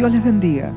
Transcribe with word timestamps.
Dios 0.00 0.12
les 0.12 0.24
bendiga. 0.24 0.72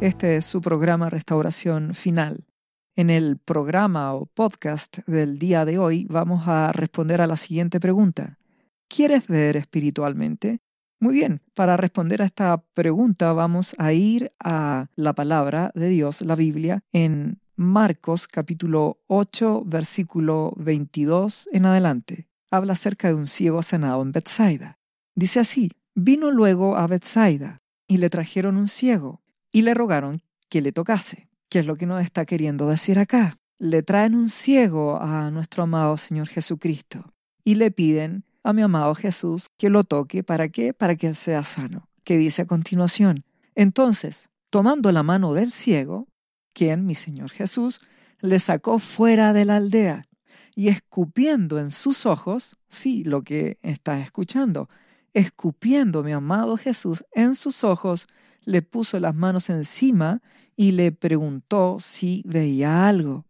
Este 0.00 0.36
es 0.36 0.44
su 0.44 0.60
programa 0.60 1.10
Restauración 1.10 1.94
Final. 1.94 2.46
En 2.94 3.10
el 3.10 3.36
programa 3.36 4.14
o 4.14 4.26
podcast 4.26 4.98
del 5.08 5.40
día 5.40 5.64
de 5.64 5.80
hoy 5.80 6.06
vamos 6.08 6.46
a 6.46 6.70
responder 6.70 7.20
a 7.20 7.26
la 7.26 7.36
siguiente 7.36 7.80
pregunta. 7.80 8.38
¿Quieres 8.86 9.26
ver 9.26 9.56
espiritualmente? 9.56 10.60
Muy 11.00 11.14
bien, 11.14 11.42
para 11.54 11.76
responder 11.76 12.22
a 12.22 12.26
esta 12.26 12.62
pregunta 12.72 13.32
vamos 13.32 13.74
a 13.78 13.92
ir 13.92 14.30
a 14.38 14.86
la 14.94 15.12
palabra 15.12 15.72
de 15.74 15.88
Dios, 15.88 16.20
la 16.20 16.36
Biblia, 16.36 16.84
en 16.92 17.40
Marcos 17.56 18.28
capítulo 18.28 19.00
8, 19.08 19.64
versículo 19.66 20.52
22 20.56 21.48
en 21.50 21.66
adelante. 21.66 22.28
Habla 22.48 22.74
acerca 22.74 23.08
de 23.08 23.14
un 23.14 23.26
ciego 23.26 23.60
sanado 23.62 24.02
en 24.02 24.12
Bethsaida. 24.12 24.78
Dice 25.16 25.40
así, 25.40 25.72
vino 25.96 26.30
luego 26.30 26.76
a 26.76 26.86
Bethsaida 26.86 27.60
y 27.88 27.96
le 27.96 28.10
trajeron 28.10 28.56
un 28.56 28.68
ciego 28.68 29.22
y 29.50 29.62
le 29.62 29.74
rogaron 29.74 30.20
que 30.48 30.60
le 30.60 30.70
tocase. 30.70 31.28
¿Qué 31.48 31.58
es 31.58 31.66
lo 31.66 31.76
que 31.76 31.86
nos 31.86 32.02
está 32.02 32.26
queriendo 32.26 32.68
decir 32.68 32.98
acá? 32.98 33.38
Le 33.58 33.82
traen 33.82 34.14
un 34.14 34.28
ciego 34.28 35.00
a 35.00 35.30
nuestro 35.30 35.64
amado 35.64 35.96
Señor 35.96 36.28
Jesucristo 36.28 37.12
y 37.42 37.56
le 37.56 37.70
piden 37.70 38.24
a 38.44 38.52
mi 38.52 38.62
amado 38.62 38.94
Jesús 38.94 39.46
que 39.56 39.70
lo 39.70 39.82
toque. 39.82 40.22
¿Para 40.22 40.50
qué? 40.50 40.74
Para 40.74 40.94
que 40.94 41.14
sea 41.14 41.42
sano. 41.42 41.88
¿Qué 42.04 42.16
dice 42.18 42.42
a 42.42 42.46
continuación? 42.46 43.24
Entonces, 43.54 44.28
tomando 44.50 44.92
la 44.92 45.02
mano 45.02 45.34
del 45.34 45.50
ciego, 45.50 46.06
quien, 46.52 46.86
mi 46.86 46.94
Señor 46.94 47.30
Jesús, 47.30 47.80
le 48.20 48.38
sacó 48.38 48.78
fuera 48.78 49.32
de 49.32 49.44
la 49.44 49.56
aldea 49.56 50.06
y 50.54 50.68
escupiendo 50.68 51.58
en 51.58 51.70
sus 51.70 52.04
ojos, 52.04 52.56
sí, 52.68 53.04
lo 53.04 53.22
que 53.22 53.58
está 53.62 54.00
escuchando, 54.00 54.68
escupiendo 55.18 56.04
mi 56.04 56.12
amado 56.12 56.56
Jesús 56.56 57.04
en 57.12 57.34
sus 57.34 57.64
ojos, 57.64 58.06
le 58.44 58.62
puso 58.62 59.00
las 59.00 59.14
manos 59.14 59.50
encima 59.50 60.22
y 60.56 60.72
le 60.72 60.92
preguntó 60.92 61.78
si 61.80 62.22
veía 62.24 62.88
algo. 62.88 63.26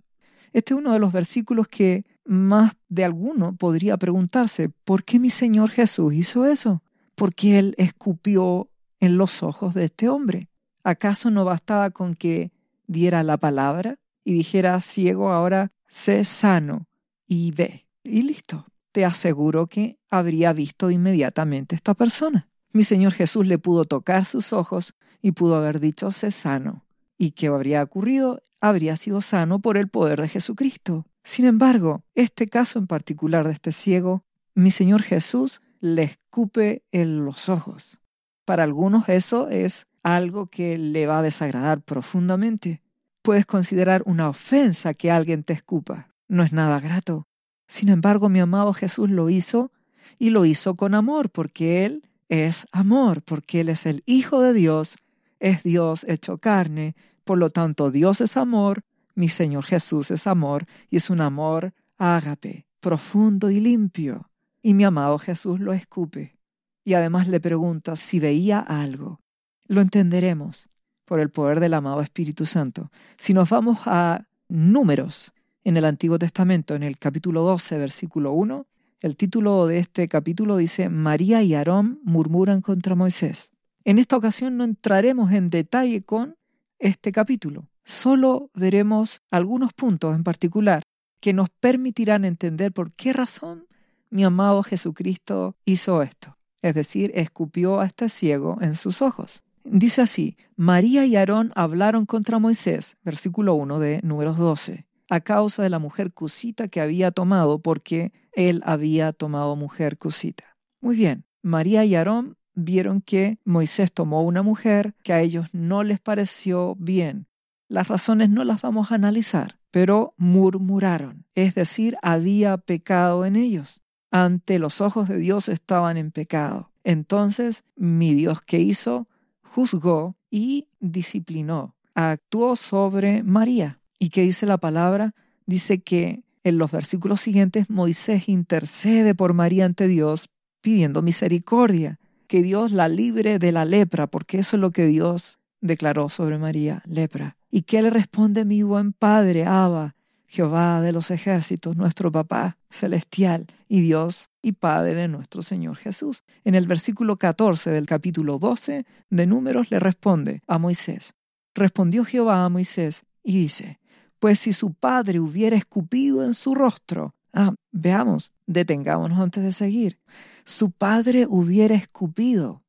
Este 0.53 0.75
es 0.75 0.79
uno 0.79 0.93
de 0.93 0.99
los 0.99 1.13
versículos 1.13 1.67
que 1.69 2.05
más 2.25 2.75
de 2.89 3.05
alguno 3.05 3.57
podría 3.57 3.97
preguntarse, 3.97 4.69
¿por 4.69 5.03
qué 5.03 5.19
mi 5.19 5.31
Señor 5.31 5.71
Jesús 5.71 6.13
hizo 6.13 6.45
eso? 6.45 6.83
¿Por 7.15 7.35
qué 7.35 7.59
Él 7.59 7.75
escupió 7.79 8.69
en 9.01 9.17
los 9.17 9.43
ojos 9.43 9.75
de 9.75 9.85
este 9.85 10.11
hombre? 10.11 10.51
¿Acaso 10.85 11.31
no 11.31 11.45
bastaba 11.45 11.91
con 11.91 12.15
que 12.15 12.53
diera 12.87 13.23
la 13.23 13.39
palabra 13.39 13.99
y 14.25 14.35
dijera, 14.35 14.79
ciego, 14.81 15.33
ahora 15.33 15.73
sé 15.87 16.23
sano 16.25 16.87
y 17.27 17.51
ve? 17.53 17.87
Y 18.05 18.23
listo 18.23 18.67
te 18.99 19.05
aseguro 19.05 19.69
que 19.69 19.97
habría 20.11 20.53
visto 20.53 20.91
inmediatamente 20.91 21.77
esta 21.77 21.95
persona. 21.95 22.49
Mi 22.73 22.83
Señor 22.83 23.13
Jesús 23.13 23.47
le 23.47 23.57
pudo 23.57 23.85
tocar 23.85 24.25
sus 24.25 24.53
ojos 24.53 24.97
y 25.23 25.31
pudo 25.31 25.55
haber 25.55 25.79
dicho, 25.79 26.11
sé 26.11 26.33
sano. 26.33 26.85
¿Y 27.17 27.31
qué 27.31 27.47
habría 27.47 27.81
ocurrido? 27.81 28.43
Habría 28.61 28.97
sido 28.97 29.21
sano 29.21 29.61
por 29.61 29.77
el 29.77 29.87
poder 29.87 30.21
de 30.21 30.27
Jesucristo. 30.27 31.07
Sin 31.23 31.45
embargo, 31.45 32.03
este 32.17 32.49
caso 32.49 32.81
en 32.81 32.89
particular 32.89 33.47
de 33.47 33.53
este 33.53 33.71
ciego, 33.71 34.25
mi 34.57 34.73
Señor 34.73 35.03
Jesús 35.03 35.63
le 35.79 36.03
escupe 36.03 36.83
en 36.91 37.25
los 37.25 37.49
ojos. 37.49 38.01
Para 38.45 38.65
algunos 38.65 39.09
eso 39.09 39.49
es 39.49 39.87
algo 40.03 40.49
que 40.49 40.77
le 40.77 41.07
va 41.07 41.21
a 41.21 41.23
desagradar 41.23 41.83
profundamente. 41.83 42.83
Puedes 43.23 43.47
considerar 43.47 44.03
una 44.07 44.29
ofensa 44.29 44.93
que 44.95 45.13
alguien 45.13 45.45
te 45.45 45.53
escupa. 45.53 46.09
No 46.27 46.43
es 46.43 46.53
nada 46.53 46.81
grato. 46.81 47.28
Sin 47.69 47.91
embargo, 47.91 48.29
mi 48.29 48.41
amado 48.41 48.73
Jesús 48.73 49.11
lo 49.11 49.31
hizo 49.31 49.71
y 50.19 50.31
lo 50.31 50.45
hizo 50.45 50.75
con 50.75 50.95
amor, 50.95 51.31
porque 51.31 51.85
Él 51.85 52.09
es 52.29 52.67
amor, 52.73 53.23
porque 53.23 53.61
Él 53.61 53.69
es 53.69 53.87
el 53.87 54.03
Hijo 54.07 54.43
de 54.43 54.53
Dios, 54.53 54.97
es 55.39 55.63
Dios 55.63 56.05
hecho 56.09 56.39
carne, 56.39 56.97
por 57.25 57.39
lo 57.39 57.51
tanto 57.51 57.91
Dios 57.91 58.21
es 58.21 58.37
amor, 58.37 58.83
mi 59.15 59.29
Señor 59.29 59.65
Jesús 59.65 60.11
es 60.11 60.27
amor 60.27 60.67
y 60.91 60.97
es 60.97 61.11
un 61.11 61.21
amor 61.21 61.75
ágape, 61.99 62.67
profundo 62.81 63.51
y 63.51 63.61
limpio. 63.61 64.31
Y 64.63 64.75
mi 64.75 64.85
amado 64.85 65.19
Jesús 65.19 65.61
lo 65.61 65.73
escupe. 65.73 66.37
Y 66.85 66.95
además 66.95 67.29
le 67.29 67.41
pregunta 67.41 67.97
si 67.97 68.19
veía 68.19 68.61
algo. 68.61 69.21
Lo 69.67 69.81
entenderemos 69.81 70.69
por 71.05 71.21
el 71.21 71.31
poder 71.31 71.61
del 71.61 71.75
amado 71.75 72.01
Espíritu 72.01 72.47
Santo. 72.47 72.91
Si 73.19 73.35
nos 73.35 73.51
vamos 73.51 73.81
a 73.87 74.27
números, 74.49 75.33
en 75.69 75.77
el 75.77 75.85
Antiguo 75.85 76.19
Testamento, 76.19 76.75
en 76.75 76.83
el 76.83 76.97
capítulo 76.97 77.43
12, 77.43 77.77
versículo 77.77 78.33
1, 78.33 78.67
el 79.01 79.17
título 79.17 79.67
de 79.67 79.79
este 79.79 80.09
capítulo 80.09 80.57
dice, 80.57 80.89
María 80.89 81.43
y 81.43 81.55
Aarón 81.55 82.01
murmuran 82.05 82.63
contra 82.63 82.95
Moisés. 82.95 83.51
En 83.85 83.99
esta 83.99 84.17
ocasión 84.17 84.57
no 84.57 84.65
entraremos 84.65 85.31
en 85.31 85.51
detalle 85.51 86.03
con 86.03 86.37
este 86.79 87.13
capítulo, 87.13 87.69
solo 87.85 88.51
veremos 88.55 89.21
algunos 89.31 89.75
puntos 89.75 90.17
en 90.17 90.25
particular 90.25 90.83
que 91.21 91.35
nos 91.35 91.51
permitirán 91.51 92.25
entender 92.25 92.73
por 92.73 92.93
qué 92.93 93.13
razón 93.13 93.67
mi 94.09 94.25
amado 94.25 94.63
Jesucristo 94.63 95.55
hizo 95.67 96.01
esto, 96.01 96.39
es 96.63 96.73
decir, 96.73 97.13
escupió 97.15 97.81
a 97.81 97.87
este 97.87 98.09
ciego 98.09 98.57
en 98.63 98.75
sus 98.75 99.03
ojos. 99.03 99.43
Dice 99.65 100.01
así, 100.01 100.39
María 100.57 101.05
y 101.05 101.17
Aarón 101.17 101.53
hablaron 101.55 102.07
contra 102.07 102.39
Moisés, 102.39 102.97
versículo 103.05 103.53
1 103.53 103.79
de 103.81 104.01
números 104.03 104.39
12 104.39 104.88
a 105.09 105.21
causa 105.21 105.63
de 105.63 105.71
la 105.71 105.79
mujer 105.79 106.13
cusita 106.13 106.69
que 106.69 106.81
había 106.81 107.11
tomado, 107.11 107.61
porque 107.61 108.13
él 108.33 108.63
había 108.65 109.13
tomado 109.13 109.57
mujer 109.57 109.99
cusita. 109.99 110.57
Muy 110.81 110.97
bien, 110.97 111.25
María 111.43 111.85
y 111.85 111.95
Aarón 111.95 112.37
vieron 112.55 113.01
que 113.01 113.39
Moisés 113.45 113.93
tomó 113.93 114.23
una 114.23 114.43
mujer 114.43 114.95
que 115.03 115.13
a 115.13 115.21
ellos 115.21 115.49
no 115.53 115.83
les 115.83 116.01
pareció 116.01 116.75
bien. 116.79 117.27
Las 117.69 117.89
razones 117.89 118.31
no 118.31 118.45
las 118.45 118.63
vamos 118.63 118.91
a 118.91 118.97
analizar, 118.97 119.59
pero 119.71 120.15
murmuraron, 120.17 121.27
es 121.35 121.55
decir, 121.55 121.97
había 122.03 122.57
pecado 122.59 123.25
en 123.25 123.37
ellos. 123.37 123.81
Ante 124.11 124.59
los 124.59 124.81
ojos 124.81 125.09
de 125.09 125.19
Dios 125.19 125.49
estaban 125.49 125.97
en 125.97 126.11
pecado. 126.11 126.73
Entonces, 126.83 127.65
mi 127.77 128.15
Dios 128.15 128.41
que 128.41 128.59
hizo, 128.59 129.07
juzgó 129.43 130.17
y 130.31 130.69
disciplinó, 130.81 131.77
actuó 131.95 132.57
sobre 132.57 133.23
María. 133.23 133.78
¿Y 133.99 134.11
qué 134.11 134.23
dice 134.23 134.47
la 134.47 134.59
palabra? 134.59 135.15
Dice 135.47 135.81
que 135.81 136.23
en 136.45 136.59
los 136.59 136.71
versículos 136.71 137.21
siguientes 137.21 137.69
Moisés 137.69 138.29
intercede 138.29 139.15
por 139.15 139.35
María 139.35 139.65
ante 139.65 139.89
Dios 139.89 140.31
pidiendo 140.61 141.03
misericordia, 141.03 141.99
que 142.27 142.43
Dios 142.43 142.73
la 142.73 142.89
libre 142.89 143.39
de 143.39 143.53
la 143.53 143.65
lepra, 143.65 144.07
porque 144.07 144.39
eso 144.39 144.57
es 144.57 144.61
lo 144.61 144.71
que 144.71 144.87
Dios 144.87 145.39
declaró 145.61 146.09
sobre 146.09 146.39
María, 146.39 146.83
lepra. 146.87 147.37
¿Y 147.51 147.63
qué 147.63 147.83
le 147.83 147.91
responde 147.91 148.45
mi 148.45 148.63
buen 148.63 148.93
Padre, 148.93 149.47
Abba, 149.47 149.95
Jehová 150.27 150.81
de 150.83 150.93
los 150.93 151.11
ejércitos, 151.11 151.77
nuestro 151.77 152.13
Papá 152.13 152.59
celestial 152.71 153.47
y 153.67 153.81
Dios 153.81 154.29
y 154.43 154.53
Padre 154.53 154.95
de 154.95 155.09
nuestro 155.09 155.43
Señor 155.43 155.77
Jesús? 155.77 156.23
En 156.45 156.55
el 156.55 156.67
versículo 156.67 157.17
14 157.17 157.71
del 157.71 157.87
capítulo 157.87 158.39
12 158.39 158.85
de 159.09 159.27
Números 159.27 159.71
le 159.71 159.81
responde 159.81 160.43
a 160.47 160.59
Moisés. 160.59 161.15
Respondió 161.55 162.05
Jehová 162.05 162.45
a 162.45 162.49
Moisés 162.49 163.03
y 163.25 163.41
dice, 163.41 163.79
pues 164.19 164.41
si 164.41 164.53
su 164.53 164.75
padre 164.75 165.21
hubiera 165.21 165.57
escupido 165.57 166.25
en 166.25 166.35
su 166.35 166.55
rostro, 166.55 167.15
ah, 167.33 167.55
veamos, 167.73 168.33
detengámonos 168.47 169.19
antes 169.19 169.43
de 169.43 169.53
seguir, 169.53 169.99
su 170.45 170.71
padre 170.71 171.27
hubiera 171.29 171.75
escupido. 171.75 172.63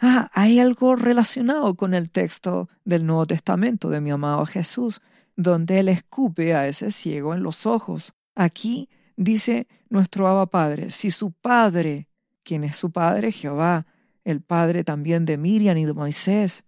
Ah, 0.00 0.30
hay 0.32 0.58
algo 0.58 0.96
relacionado 0.96 1.74
con 1.76 1.94
el 1.94 2.10
texto 2.10 2.68
del 2.84 3.06
Nuevo 3.06 3.26
Testamento 3.26 3.90
de 3.90 4.00
mi 4.00 4.10
amado 4.10 4.44
Jesús, 4.46 5.00
donde 5.36 5.80
él 5.80 5.88
escupe 5.88 6.54
a 6.54 6.68
ese 6.68 6.90
ciego 6.90 7.34
en 7.34 7.42
los 7.42 7.66
ojos. 7.66 8.14
Aquí 8.34 8.88
dice 9.16 9.68
nuestro 9.88 10.28
Abba 10.28 10.46
Padre, 10.46 10.90
si 10.90 11.10
su 11.10 11.32
padre, 11.32 12.08
quien 12.42 12.64
es 12.64 12.76
su 12.76 12.90
padre, 12.90 13.32
Jehová, 13.32 13.86
el 14.24 14.40
padre 14.40 14.84
también 14.84 15.24
de 15.24 15.36
Miriam 15.36 15.76
y 15.76 15.84
de 15.84 15.92
Moisés, 15.92 16.64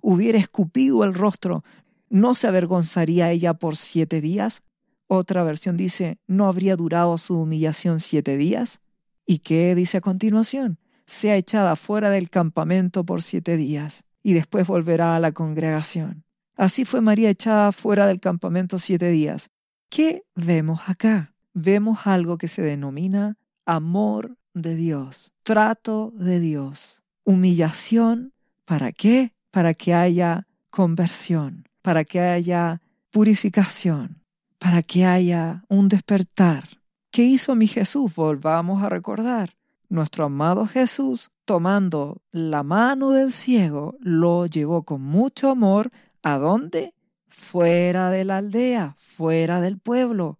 hubiera 0.00 0.38
escupido 0.38 1.04
el 1.04 1.14
rostro, 1.14 1.64
¿No 2.12 2.34
se 2.34 2.46
avergonzaría 2.46 3.30
ella 3.30 3.54
por 3.54 3.74
siete 3.74 4.20
días? 4.20 4.62
Otra 5.06 5.44
versión 5.44 5.78
dice, 5.78 6.18
¿no 6.26 6.46
habría 6.46 6.76
durado 6.76 7.16
su 7.16 7.40
humillación 7.40 8.00
siete 8.00 8.36
días? 8.36 8.82
¿Y 9.24 9.38
qué 9.38 9.74
dice 9.74 9.96
a 9.96 10.00
continuación? 10.02 10.78
Sea 11.06 11.36
echada 11.36 11.74
fuera 11.74 12.10
del 12.10 12.28
campamento 12.28 13.02
por 13.02 13.22
siete 13.22 13.56
días 13.56 14.04
y 14.22 14.34
después 14.34 14.66
volverá 14.66 15.16
a 15.16 15.20
la 15.20 15.32
congregación. 15.32 16.24
Así 16.54 16.84
fue 16.84 17.00
María 17.00 17.30
echada 17.30 17.72
fuera 17.72 18.06
del 18.06 18.20
campamento 18.20 18.78
siete 18.78 19.08
días. 19.08 19.48
¿Qué 19.88 20.22
vemos 20.34 20.82
acá? 20.88 21.32
Vemos 21.54 22.00
algo 22.04 22.36
que 22.36 22.48
se 22.48 22.60
denomina 22.60 23.38
amor 23.64 24.36
de 24.52 24.74
Dios, 24.74 25.32
trato 25.44 26.12
de 26.14 26.40
Dios, 26.40 27.02
humillación. 27.24 28.34
¿Para 28.66 28.92
qué? 28.92 29.32
Para 29.50 29.72
que 29.72 29.94
haya 29.94 30.46
conversión 30.68 31.71
para 31.82 32.04
que 32.04 32.20
haya 32.20 32.80
purificación, 33.10 34.22
para 34.58 34.82
que 34.82 35.04
haya 35.04 35.64
un 35.68 35.88
despertar. 35.88 36.64
¿Qué 37.10 37.24
hizo 37.24 37.54
mi 37.54 37.66
Jesús? 37.66 38.14
Volvamos 38.14 38.82
a 38.82 38.88
recordar. 38.88 39.54
nuestro 39.88 40.24
amado 40.24 40.66
Jesús, 40.66 41.30
tomando 41.44 42.22
la 42.30 42.62
mano 42.62 43.10
del 43.10 43.30
ciego, 43.30 43.96
lo 44.00 44.46
llevó 44.46 44.84
con 44.84 45.02
mucho 45.02 45.50
amor 45.50 45.90
¿a 46.22 46.38
dónde? 46.38 46.94
Fuera 47.28 48.10
de 48.10 48.24
la 48.24 48.38
aldea, 48.38 48.96
fuera 48.98 49.60
del 49.60 49.78
pueblo. 49.78 50.38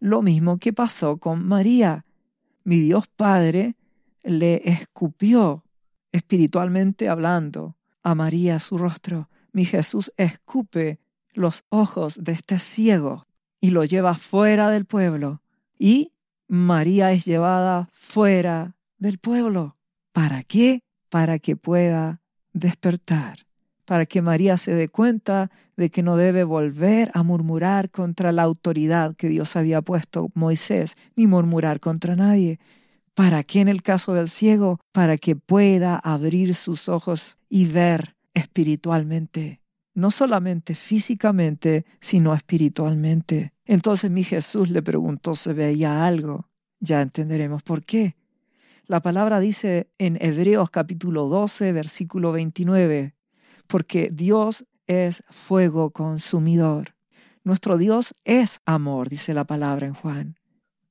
Lo 0.00 0.22
mismo 0.22 0.58
que 0.58 0.72
pasó 0.72 1.18
con 1.18 1.46
María. 1.46 2.04
Mi 2.62 2.80
Dios 2.80 3.06
Padre 3.08 3.76
le 4.22 4.62
escupió, 4.70 5.64
espiritualmente 6.12 7.08
hablando, 7.08 7.76
a 8.02 8.14
María 8.14 8.58
su 8.58 8.78
rostro. 8.78 9.28
Mi 9.54 9.64
Jesús 9.64 10.12
escupe 10.16 10.98
los 11.32 11.62
ojos 11.68 12.16
de 12.18 12.32
este 12.32 12.58
ciego 12.58 13.24
y 13.60 13.70
lo 13.70 13.84
lleva 13.84 14.14
fuera 14.14 14.68
del 14.68 14.84
pueblo. 14.84 15.42
Y 15.78 16.10
María 16.48 17.12
es 17.12 17.24
llevada 17.24 17.88
fuera 17.92 18.74
del 18.98 19.18
pueblo. 19.18 19.76
¿Para 20.12 20.42
qué? 20.42 20.80
Para 21.08 21.38
que 21.38 21.54
pueda 21.54 22.20
despertar, 22.52 23.46
para 23.84 24.06
que 24.06 24.22
María 24.22 24.56
se 24.56 24.74
dé 24.74 24.88
cuenta 24.88 25.52
de 25.76 25.88
que 25.88 26.02
no 26.02 26.16
debe 26.16 26.42
volver 26.42 27.12
a 27.14 27.22
murmurar 27.22 27.90
contra 27.90 28.32
la 28.32 28.42
autoridad 28.42 29.14
que 29.14 29.28
Dios 29.28 29.54
había 29.54 29.82
puesto 29.82 30.30
Moisés, 30.34 30.96
ni 31.14 31.28
murmurar 31.28 31.78
contra 31.78 32.16
nadie. 32.16 32.58
¿Para 33.14 33.44
qué 33.44 33.60
en 33.60 33.68
el 33.68 33.82
caso 33.82 34.14
del 34.14 34.28
ciego? 34.28 34.80
Para 34.90 35.16
que 35.16 35.36
pueda 35.36 35.94
abrir 35.96 36.56
sus 36.56 36.88
ojos 36.88 37.36
y 37.48 37.66
ver 37.66 38.13
espiritualmente, 38.34 39.60
no 39.94 40.10
solamente 40.10 40.74
físicamente, 40.74 41.86
sino 42.00 42.34
espiritualmente. 42.34 43.54
Entonces 43.64 44.10
mi 44.10 44.24
Jesús 44.24 44.70
le 44.70 44.82
preguntó 44.82 45.34
si 45.34 45.52
veía 45.52 46.04
algo. 46.04 46.48
Ya 46.80 47.00
entenderemos 47.00 47.62
por 47.62 47.82
qué. 47.82 48.16
La 48.86 49.00
palabra 49.00 49.40
dice 49.40 49.88
en 49.96 50.18
Hebreos 50.20 50.68
capítulo 50.68 51.28
12, 51.28 51.72
versículo 51.72 52.32
29, 52.32 53.14
porque 53.66 54.10
Dios 54.12 54.66
es 54.86 55.22
fuego 55.30 55.90
consumidor. 55.90 56.94
Nuestro 57.44 57.78
Dios 57.78 58.14
es 58.24 58.60
amor, 58.66 59.08
dice 59.08 59.32
la 59.32 59.44
palabra 59.44 59.86
en 59.86 59.94
Juan. 59.94 60.38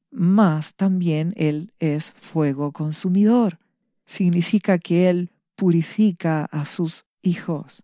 Mas 0.09 0.73
también 0.73 1.33
Él 1.35 1.73
es 1.79 2.13
fuego 2.13 2.71
consumidor. 2.71 3.59
Significa 4.05 4.79
que 4.79 5.09
Él 5.09 5.31
purifica 5.55 6.45
a 6.45 6.65
sus 6.65 7.05
hijos. 7.23 7.83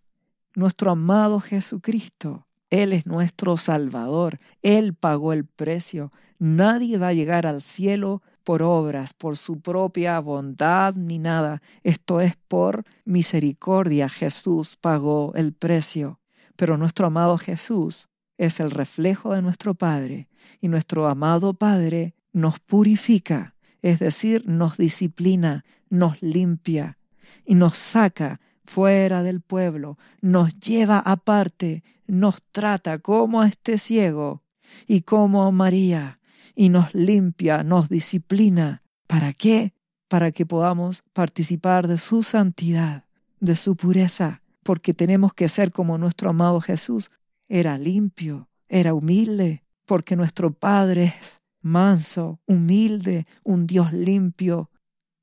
Nuestro 0.54 0.92
amado 0.92 1.40
Jesucristo, 1.40 2.46
Él 2.70 2.92
es 2.92 3.06
nuestro 3.06 3.56
Salvador. 3.56 4.38
Él 4.62 4.94
pagó 4.94 5.32
el 5.32 5.44
precio. 5.44 6.12
Nadie 6.38 6.98
va 6.98 7.08
a 7.08 7.12
llegar 7.12 7.46
al 7.46 7.60
cielo 7.60 8.22
por 8.44 8.62
obras, 8.62 9.12
por 9.14 9.36
su 9.36 9.60
propia 9.60 10.20
bondad 10.20 10.94
ni 10.94 11.18
nada. 11.18 11.62
Esto 11.82 12.20
es 12.20 12.36
por 12.36 12.84
misericordia. 13.04 14.08
Jesús 14.08 14.76
pagó 14.80 15.32
el 15.34 15.52
precio. 15.52 16.20
Pero 16.56 16.76
nuestro 16.76 17.06
amado 17.06 17.38
Jesús 17.38 18.08
es 18.38 18.60
el 18.60 18.70
reflejo 18.70 19.34
de 19.34 19.42
nuestro 19.42 19.74
Padre 19.74 20.28
y 20.60 20.68
nuestro 20.68 21.08
amado 21.08 21.54
Padre 21.54 22.14
nos 22.32 22.58
purifica, 22.60 23.54
es 23.82 23.98
decir, 23.98 24.44
nos 24.46 24.76
disciplina, 24.76 25.64
nos 25.90 26.22
limpia 26.22 26.98
y 27.44 27.54
nos 27.54 27.76
saca 27.76 28.40
fuera 28.64 29.22
del 29.22 29.40
pueblo, 29.40 29.98
nos 30.20 30.58
lleva 30.58 30.98
aparte, 30.98 31.82
nos 32.06 32.42
trata 32.52 32.98
como 32.98 33.42
a 33.42 33.48
este 33.48 33.78
ciego 33.78 34.42
y 34.86 35.02
como 35.02 35.44
a 35.44 35.50
María 35.50 36.20
y 36.54 36.68
nos 36.68 36.94
limpia, 36.94 37.62
nos 37.62 37.88
disciplina. 37.88 38.82
¿Para 39.06 39.32
qué? 39.32 39.72
Para 40.08 40.32
que 40.32 40.46
podamos 40.46 41.02
participar 41.12 41.88
de 41.88 41.98
su 41.98 42.22
santidad, 42.22 43.04
de 43.40 43.56
su 43.56 43.76
pureza, 43.76 44.42
porque 44.62 44.94
tenemos 44.94 45.32
que 45.34 45.48
ser 45.48 45.72
como 45.72 45.98
nuestro 45.98 46.30
amado 46.30 46.60
Jesús. 46.60 47.10
Era 47.48 47.78
limpio, 47.78 48.48
era 48.68 48.94
humilde, 48.94 49.64
porque 49.86 50.16
nuestro 50.16 50.52
Padre 50.52 51.14
es 51.20 51.40
manso, 51.62 52.40
humilde, 52.46 53.26
un 53.42 53.66
Dios 53.66 53.92
limpio. 53.92 54.70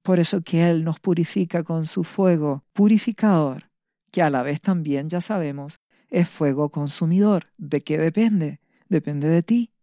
Por 0.07 0.21
eso 0.21 0.39
que 0.39 0.65
Él 0.65 0.85
nos 0.85 1.01
purifica 1.01 1.65
con 1.65 1.85
su 1.85 2.05
fuego 2.05 2.63
purificador, 2.71 3.69
que 4.09 4.21
a 4.21 4.29
la 4.29 4.41
vez 4.41 4.61
también, 4.61 5.09
ya 5.09 5.19
sabemos, 5.19 5.81
es 6.09 6.29
fuego 6.29 6.69
consumidor. 6.69 7.47
¿De 7.57 7.81
qué 7.81 7.97
depende? 7.97 8.61
Depende 8.87 9.27
de 9.27 9.43
ti. 9.43 9.73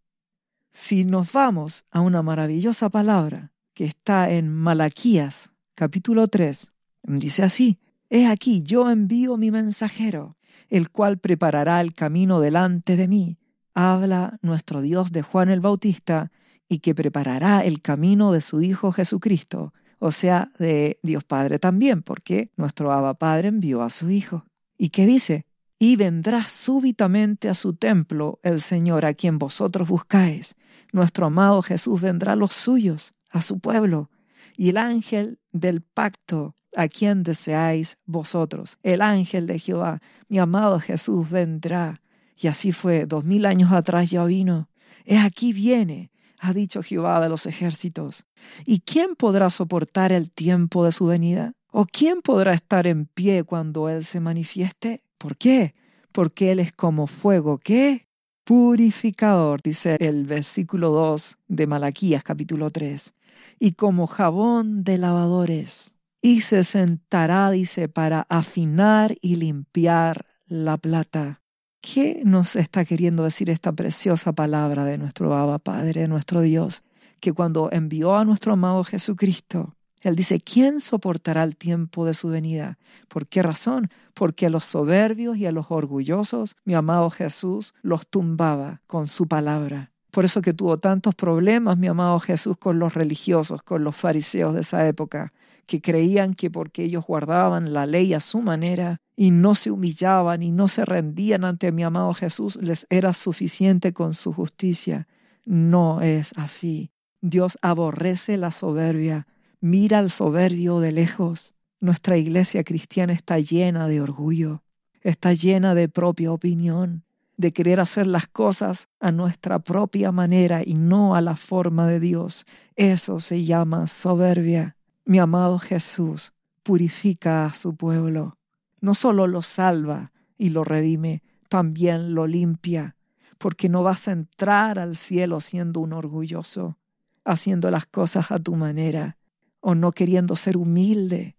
Si 0.72 1.04
nos 1.04 1.30
vamos 1.30 1.84
a 1.90 2.00
una 2.00 2.22
maravillosa 2.22 2.88
palabra 2.88 3.52
que 3.74 3.84
está 3.84 4.30
en 4.30 4.50
Malaquías 4.50 5.50
capítulo 5.74 6.26
3, 6.26 6.72
dice 7.02 7.42
así, 7.42 7.78
He 8.08 8.26
aquí 8.26 8.62
yo 8.62 8.90
envío 8.90 9.36
mi 9.36 9.50
mensajero, 9.50 10.38
el 10.70 10.88
cual 10.88 11.18
preparará 11.18 11.82
el 11.82 11.92
camino 11.92 12.40
delante 12.40 12.96
de 12.96 13.08
mí. 13.08 13.36
Habla 13.74 14.38
nuestro 14.40 14.80
Dios 14.80 15.12
de 15.12 15.20
Juan 15.20 15.50
el 15.50 15.60
Bautista, 15.60 16.30
y 16.66 16.78
que 16.78 16.94
preparará 16.94 17.62
el 17.62 17.82
camino 17.82 18.32
de 18.32 18.40
su 18.40 18.62
Hijo 18.62 18.90
Jesucristo, 18.90 19.74
o 20.06 20.12
sea, 20.12 20.50
de 20.58 20.98
Dios 21.02 21.24
Padre 21.24 21.58
también, 21.58 22.02
porque 22.02 22.50
nuestro 22.58 22.92
Abba 22.92 23.14
Padre 23.14 23.48
envió 23.48 23.80
a 23.80 23.88
su 23.88 24.10
Hijo. 24.10 24.44
¿Y 24.76 24.90
qué 24.90 25.06
dice? 25.06 25.46
Y 25.78 25.96
vendrá 25.96 26.42
súbitamente 26.42 27.48
a 27.48 27.54
su 27.54 27.72
templo 27.72 28.38
el 28.42 28.60
Señor 28.60 29.06
a 29.06 29.14
quien 29.14 29.38
vosotros 29.38 29.88
buscáis, 29.88 30.56
nuestro 30.92 31.24
amado 31.24 31.62
Jesús 31.62 32.02
vendrá 32.02 32.32
a 32.32 32.36
los 32.36 32.52
suyos, 32.52 33.14
a 33.30 33.40
su 33.40 33.60
pueblo, 33.60 34.10
y 34.58 34.68
el 34.68 34.76
ángel 34.76 35.38
del 35.52 35.80
pacto 35.80 36.54
a 36.76 36.88
quien 36.88 37.22
deseáis 37.22 37.96
vosotros, 38.04 38.76
el 38.82 39.00
ángel 39.00 39.46
de 39.46 39.58
Jehová, 39.58 40.02
mi 40.28 40.38
amado 40.38 40.80
Jesús 40.80 41.30
vendrá. 41.30 42.02
Y 42.36 42.48
así 42.48 42.72
fue, 42.72 43.06
dos 43.06 43.24
mil 43.24 43.46
años 43.46 43.72
atrás 43.72 44.10
ya 44.10 44.22
vino. 44.26 44.68
He 45.06 45.16
aquí 45.16 45.54
viene, 45.54 46.10
ha 46.44 46.52
dicho 46.52 46.82
Jehová 46.82 47.20
de 47.20 47.28
los 47.28 47.46
ejércitos. 47.46 48.24
¿Y 48.66 48.80
quién 48.80 49.16
podrá 49.16 49.50
soportar 49.50 50.12
el 50.12 50.30
tiempo 50.30 50.84
de 50.84 50.92
su 50.92 51.06
venida? 51.06 51.54
¿O 51.70 51.86
quién 51.86 52.20
podrá 52.22 52.54
estar 52.54 52.86
en 52.86 53.06
pie 53.06 53.44
cuando 53.44 53.88
Él 53.88 54.04
se 54.04 54.20
manifieste? 54.20 55.02
¿Por 55.18 55.36
qué? 55.36 55.74
Porque 56.12 56.52
Él 56.52 56.60
es 56.60 56.72
como 56.72 57.06
fuego 57.06 57.58
que 57.58 58.08
purificador, 58.44 59.62
dice 59.62 59.96
el 60.00 60.26
versículo 60.26 60.90
2 60.90 61.38
de 61.48 61.66
Malaquías 61.66 62.22
capítulo 62.22 62.70
3, 62.70 63.14
y 63.58 63.72
como 63.72 64.06
jabón 64.06 64.84
de 64.84 64.98
lavadores, 64.98 65.94
y 66.20 66.42
se 66.42 66.62
sentará, 66.64 67.50
dice, 67.50 67.88
para 67.88 68.26
afinar 68.28 69.16
y 69.20 69.36
limpiar 69.36 70.26
la 70.46 70.76
plata. 70.76 71.43
¿Qué 71.92 72.22
nos 72.24 72.56
está 72.56 72.86
queriendo 72.86 73.24
decir 73.24 73.50
esta 73.50 73.70
preciosa 73.72 74.32
palabra 74.32 74.86
de 74.86 74.96
nuestro 74.96 75.34
Abba 75.34 75.58
Padre, 75.58 76.08
nuestro 76.08 76.40
Dios? 76.40 76.82
Que 77.20 77.34
cuando 77.34 77.68
envió 77.70 78.16
a 78.16 78.24
nuestro 78.24 78.54
amado 78.54 78.84
Jesucristo, 78.84 79.74
él 80.00 80.16
dice, 80.16 80.40
¿quién 80.40 80.80
soportará 80.80 81.42
el 81.42 81.56
tiempo 81.56 82.06
de 82.06 82.14
su 82.14 82.28
venida? 82.28 82.78
¿Por 83.08 83.26
qué 83.26 83.42
razón? 83.42 83.90
Porque 84.14 84.46
a 84.46 84.48
los 84.48 84.64
soberbios 84.64 85.36
y 85.36 85.44
a 85.44 85.52
los 85.52 85.66
orgullosos, 85.68 86.56
mi 86.64 86.72
amado 86.72 87.10
Jesús 87.10 87.74
los 87.82 88.06
tumbaba 88.06 88.80
con 88.86 89.06
su 89.06 89.28
palabra. 89.28 89.92
Por 90.10 90.24
eso 90.24 90.40
que 90.40 90.54
tuvo 90.54 90.78
tantos 90.78 91.14
problemas, 91.14 91.76
mi 91.76 91.88
amado 91.88 92.18
Jesús, 92.18 92.56
con 92.56 92.78
los 92.78 92.94
religiosos, 92.94 93.62
con 93.62 93.84
los 93.84 93.94
fariseos 93.94 94.54
de 94.54 94.62
esa 94.62 94.88
época, 94.88 95.34
que 95.66 95.82
creían 95.82 96.32
que 96.32 96.50
porque 96.50 96.84
ellos 96.84 97.04
guardaban 97.06 97.74
la 97.74 97.84
ley 97.84 98.14
a 98.14 98.20
su 98.20 98.40
manera 98.40 99.02
y 99.16 99.30
no 99.30 99.54
se 99.54 99.70
humillaban 99.70 100.42
y 100.42 100.50
no 100.50 100.68
se 100.68 100.84
rendían 100.84 101.44
ante 101.44 101.72
mi 101.72 101.82
amado 101.82 102.14
Jesús, 102.14 102.56
les 102.56 102.86
era 102.90 103.12
suficiente 103.12 103.92
con 103.92 104.14
su 104.14 104.32
justicia. 104.32 105.06
No 105.44 106.00
es 106.00 106.32
así. 106.36 106.90
Dios 107.20 107.58
aborrece 107.62 108.36
la 108.36 108.50
soberbia, 108.50 109.26
Mira 109.66 109.98
al 109.98 110.10
soberbio 110.10 110.80
de 110.80 110.92
lejos. 110.92 111.54
Nuestra 111.80 112.18
iglesia 112.18 112.64
cristiana 112.64 113.14
está 113.14 113.38
llena 113.38 113.88
de 113.88 114.02
orgullo, 114.02 114.62
está 115.00 115.32
llena 115.32 115.74
de 115.74 115.88
propia 115.88 116.32
opinión, 116.32 117.04
de 117.38 117.54
querer 117.54 117.80
hacer 117.80 118.06
las 118.06 118.26
cosas 118.26 118.90
a 119.00 119.10
nuestra 119.10 119.60
propia 119.60 120.12
manera 120.12 120.60
y 120.62 120.74
no 120.74 121.14
a 121.14 121.22
la 121.22 121.34
forma 121.36 121.86
de 121.86 121.98
Dios. 121.98 122.44
Eso 122.76 123.20
se 123.20 123.44
llama 123.44 123.86
soberbia. 123.86 124.76
Mi 125.06 125.18
amado 125.18 125.58
Jesús 125.58 126.34
purifica 126.62 127.46
a 127.46 127.54
su 127.54 127.74
pueblo. 127.74 128.36
No 128.84 128.92
solo 128.92 129.26
lo 129.26 129.40
salva 129.40 130.12
y 130.36 130.50
lo 130.50 130.62
redime, 130.62 131.22
también 131.48 132.14
lo 132.14 132.26
limpia, 132.26 132.96
porque 133.38 133.70
no 133.70 133.82
vas 133.82 134.08
a 134.08 134.12
entrar 134.12 134.78
al 134.78 134.94
cielo 134.94 135.40
siendo 135.40 135.80
un 135.80 135.94
orgulloso, 135.94 136.76
haciendo 137.24 137.70
las 137.70 137.86
cosas 137.86 138.30
a 138.30 138.38
tu 138.38 138.56
manera 138.56 139.16
o 139.60 139.74
no 139.74 139.92
queriendo 139.92 140.36
ser 140.36 140.58
humilde, 140.58 141.38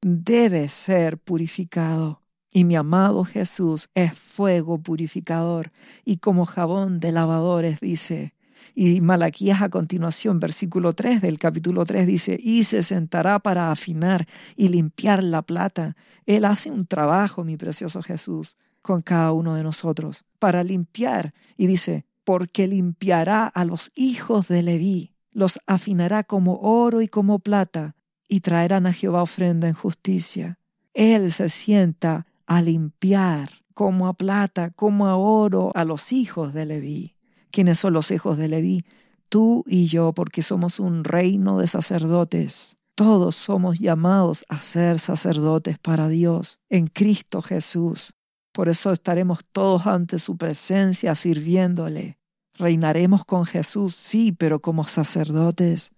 debe 0.00 0.68
ser 0.68 1.18
purificado. 1.18 2.22
Y 2.50 2.64
mi 2.64 2.76
amado 2.76 3.26
Jesús 3.26 3.90
es 3.94 4.18
fuego 4.18 4.78
purificador 4.78 5.72
y 6.02 6.16
como 6.16 6.46
jabón 6.46 6.98
de 6.98 7.12
lavadores 7.12 7.78
dice, 7.78 8.32
Y 8.74 9.00
Malaquías 9.00 9.62
a 9.62 9.68
continuación, 9.68 10.40
versículo 10.40 10.92
3 10.92 11.20
del 11.20 11.38
capítulo 11.38 11.84
3 11.84 12.06
dice, 12.06 12.38
y 12.40 12.64
se 12.64 12.82
sentará 12.82 13.38
para 13.38 13.70
afinar 13.70 14.26
y 14.56 14.68
limpiar 14.68 15.22
la 15.22 15.42
plata. 15.42 15.96
Él 16.26 16.44
hace 16.44 16.70
un 16.70 16.86
trabajo, 16.86 17.44
mi 17.44 17.56
precioso 17.56 18.02
Jesús, 18.02 18.56
con 18.82 19.02
cada 19.02 19.32
uno 19.32 19.54
de 19.54 19.62
nosotros, 19.62 20.24
para 20.38 20.62
limpiar. 20.62 21.34
Y 21.56 21.66
dice, 21.66 22.06
porque 22.24 22.66
limpiará 22.66 23.46
a 23.46 23.64
los 23.64 23.92
hijos 23.94 24.48
de 24.48 24.62
Leví, 24.62 25.12
los 25.30 25.60
afinará 25.66 26.24
como 26.24 26.58
oro 26.60 27.02
y 27.02 27.08
como 27.08 27.38
plata, 27.38 27.94
y 28.28 28.40
traerán 28.40 28.86
a 28.86 28.92
Jehová 28.92 29.22
ofrenda 29.22 29.68
en 29.68 29.74
justicia. 29.74 30.58
Él 30.94 31.30
se 31.32 31.48
sienta 31.48 32.26
a 32.46 32.62
limpiar 32.62 33.50
como 33.74 34.08
a 34.08 34.14
plata, 34.14 34.70
como 34.70 35.06
a 35.06 35.16
oro 35.16 35.70
a 35.74 35.84
los 35.84 36.10
hijos 36.10 36.54
de 36.54 36.64
Leví. 36.64 37.15
¿Quiénes 37.50 37.78
son 37.78 37.92
los 37.92 38.10
hijos 38.10 38.36
de 38.36 38.48
Leví? 38.48 38.84
Tú 39.28 39.64
y 39.66 39.86
yo, 39.86 40.12
porque 40.12 40.42
somos 40.42 40.78
un 40.80 41.04
reino 41.04 41.58
de 41.58 41.66
sacerdotes. 41.66 42.76
Todos 42.94 43.36
somos 43.36 43.78
llamados 43.78 44.44
a 44.48 44.60
ser 44.60 44.98
sacerdotes 44.98 45.78
para 45.78 46.08
Dios 46.08 46.60
en 46.70 46.86
Cristo 46.86 47.42
Jesús. 47.42 48.14
Por 48.52 48.70
eso 48.70 48.90
estaremos 48.90 49.40
todos 49.52 49.86
ante 49.86 50.18
su 50.18 50.38
presencia 50.38 51.14
sirviéndole. 51.14 52.18
Reinaremos 52.54 53.26
con 53.26 53.44
Jesús, 53.44 53.94
sí, 53.94 54.32
pero 54.32 54.62
como 54.62 54.86
sacerdotes. 54.86 55.90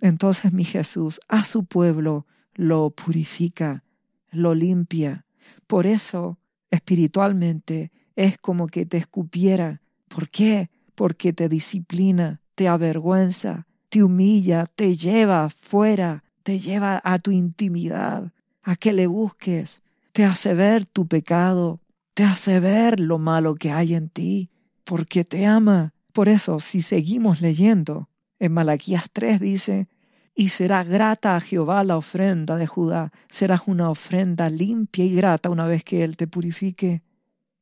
Entonces 0.00 0.52
mi 0.52 0.64
Jesús 0.64 1.18
a 1.28 1.42
su 1.42 1.64
pueblo 1.64 2.26
lo 2.54 2.90
purifica, 2.90 3.82
lo 4.30 4.54
limpia. 4.54 5.26
Por 5.66 5.86
eso 5.86 6.38
espiritualmente 6.70 7.90
es 8.14 8.38
como 8.38 8.68
que 8.68 8.86
te 8.86 8.98
escupiera. 8.98 9.80
¿Por 10.06 10.28
qué? 10.28 10.70
Porque 10.94 11.32
te 11.32 11.48
disciplina, 11.48 12.40
te 12.54 12.68
avergüenza, 12.68 13.66
te 13.88 14.02
humilla, 14.02 14.66
te 14.66 14.96
lleva 14.96 15.48
fuera, 15.48 16.24
te 16.42 16.60
lleva 16.60 17.00
a 17.04 17.18
tu 17.18 17.30
intimidad, 17.30 18.32
a 18.62 18.76
que 18.76 18.92
le 18.92 19.06
busques, 19.06 19.82
te 20.12 20.24
hace 20.24 20.54
ver 20.54 20.86
tu 20.86 21.06
pecado, 21.06 21.80
te 22.14 22.24
hace 22.24 22.60
ver 22.60 23.00
lo 23.00 23.18
malo 23.18 23.54
que 23.54 23.70
hay 23.70 23.94
en 23.94 24.08
ti, 24.08 24.50
porque 24.84 25.24
te 25.24 25.46
ama. 25.46 25.92
Por 26.12 26.28
eso, 26.28 26.60
si 26.60 26.82
seguimos 26.82 27.40
leyendo, 27.40 28.08
en 28.38 28.52
Malaquías 28.52 29.04
3 29.12 29.40
dice, 29.40 29.88
y 30.34 30.48
será 30.48 30.82
grata 30.82 31.36
a 31.36 31.40
Jehová 31.40 31.84
la 31.84 31.96
ofrenda 31.96 32.56
de 32.56 32.66
Judá. 32.66 33.12
Serás 33.28 33.62
una 33.66 33.88
ofrenda 33.90 34.50
limpia 34.50 35.04
y 35.04 35.14
grata 35.14 35.48
una 35.48 35.66
vez 35.66 35.84
que 35.84 36.02
Él 36.02 36.16
te 36.16 36.26
purifique. 36.26 37.02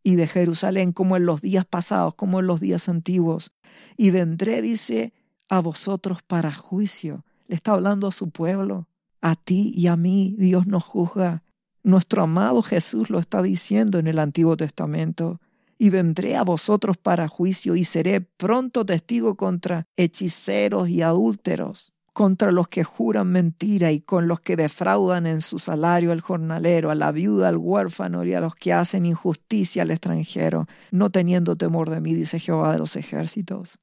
Y 0.02 0.16
de 0.16 0.26
Jerusalén 0.26 0.92
como 0.92 1.16
en 1.16 1.26
los 1.26 1.40
días 1.40 1.64
pasados, 1.64 2.14
como 2.14 2.40
en 2.40 2.46
los 2.46 2.60
días 2.60 2.88
antiguos. 2.88 3.52
Y 3.96 4.10
vendré, 4.10 4.62
dice, 4.62 5.12
a 5.48 5.60
vosotros 5.60 6.22
para 6.22 6.52
juicio. 6.52 7.24
Le 7.46 7.56
está 7.56 7.72
hablando 7.72 8.08
a 8.08 8.12
su 8.12 8.30
pueblo. 8.30 8.88
A 9.20 9.36
ti 9.36 9.72
y 9.76 9.86
a 9.86 9.96
mí 9.96 10.34
Dios 10.38 10.66
nos 10.66 10.84
juzga. 10.84 11.42
Nuestro 11.84 12.22
amado 12.22 12.62
Jesús 12.62 13.10
lo 13.10 13.18
está 13.18 13.42
diciendo 13.42 13.98
en 13.98 14.06
el 14.08 14.18
Antiguo 14.18 14.56
Testamento. 14.56 15.40
Y 15.78 15.90
vendré 15.90 16.36
a 16.36 16.42
vosotros 16.42 16.96
para 16.96 17.28
juicio 17.28 17.76
y 17.76 17.84
seré 17.84 18.20
pronto 18.20 18.86
testigo 18.86 19.36
contra 19.36 19.86
hechiceros 19.96 20.88
y 20.88 21.02
adúlteros 21.02 21.91
contra 22.12 22.52
los 22.52 22.68
que 22.68 22.84
juran 22.84 23.28
mentira 23.28 23.90
y 23.90 24.00
con 24.00 24.28
los 24.28 24.40
que 24.40 24.56
defraudan 24.56 25.26
en 25.26 25.40
su 25.40 25.58
salario 25.58 26.12
al 26.12 26.20
jornalero, 26.20 26.90
a 26.90 26.94
la 26.94 27.10
viuda, 27.10 27.48
al 27.48 27.56
huérfano 27.56 28.24
y 28.24 28.34
a 28.34 28.40
los 28.40 28.54
que 28.54 28.72
hacen 28.72 29.06
injusticia 29.06 29.82
al 29.82 29.90
extranjero, 29.90 30.66
no 30.90 31.10
teniendo 31.10 31.56
temor 31.56 31.88
de 31.90 32.00
mí, 32.00 32.14
dice 32.14 32.38
Jehová 32.38 32.72
de 32.72 32.78
los 32.78 32.96
ejércitos. 32.96 33.78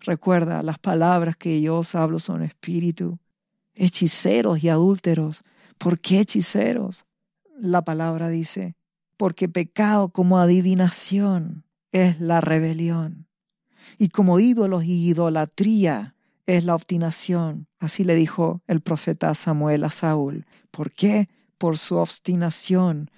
Recuerda, 0.00 0.62
las 0.62 0.78
palabras 0.78 1.36
que 1.36 1.60
yo 1.60 1.78
os 1.78 1.94
hablo 1.94 2.18
son 2.18 2.42
espíritu. 2.42 3.18
Hechiceros 3.74 4.62
y 4.62 4.68
adúlteros. 4.68 5.42
¿Por 5.78 5.98
qué 5.98 6.20
hechiceros? 6.20 7.06
La 7.58 7.82
palabra 7.82 8.28
dice, 8.28 8.76
porque 9.16 9.48
pecado 9.48 10.10
como 10.10 10.38
adivinación 10.38 11.64
es 11.92 12.20
la 12.20 12.40
rebelión. 12.40 13.28
Y 13.98 14.08
como 14.08 14.40
ídolos 14.40 14.84
y 14.84 15.08
idolatría 15.08 16.14
es 16.46 16.64
la 16.64 16.74
obstinación. 16.74 17.66
Así 17.78 18.04
le 18.04 18.14
dijo 18.14 18.62
el 18.66 18.80
profeta 18.80 19.32
Samuel 19.34 19.84
a 19.84 19.90
Saúl. 19.90 20.46
¿Por 20.70 20.92
qué? 20.92 21.28
Por 21.58 21.78
su 21.78 21.96
obstinación, 21.96 23.10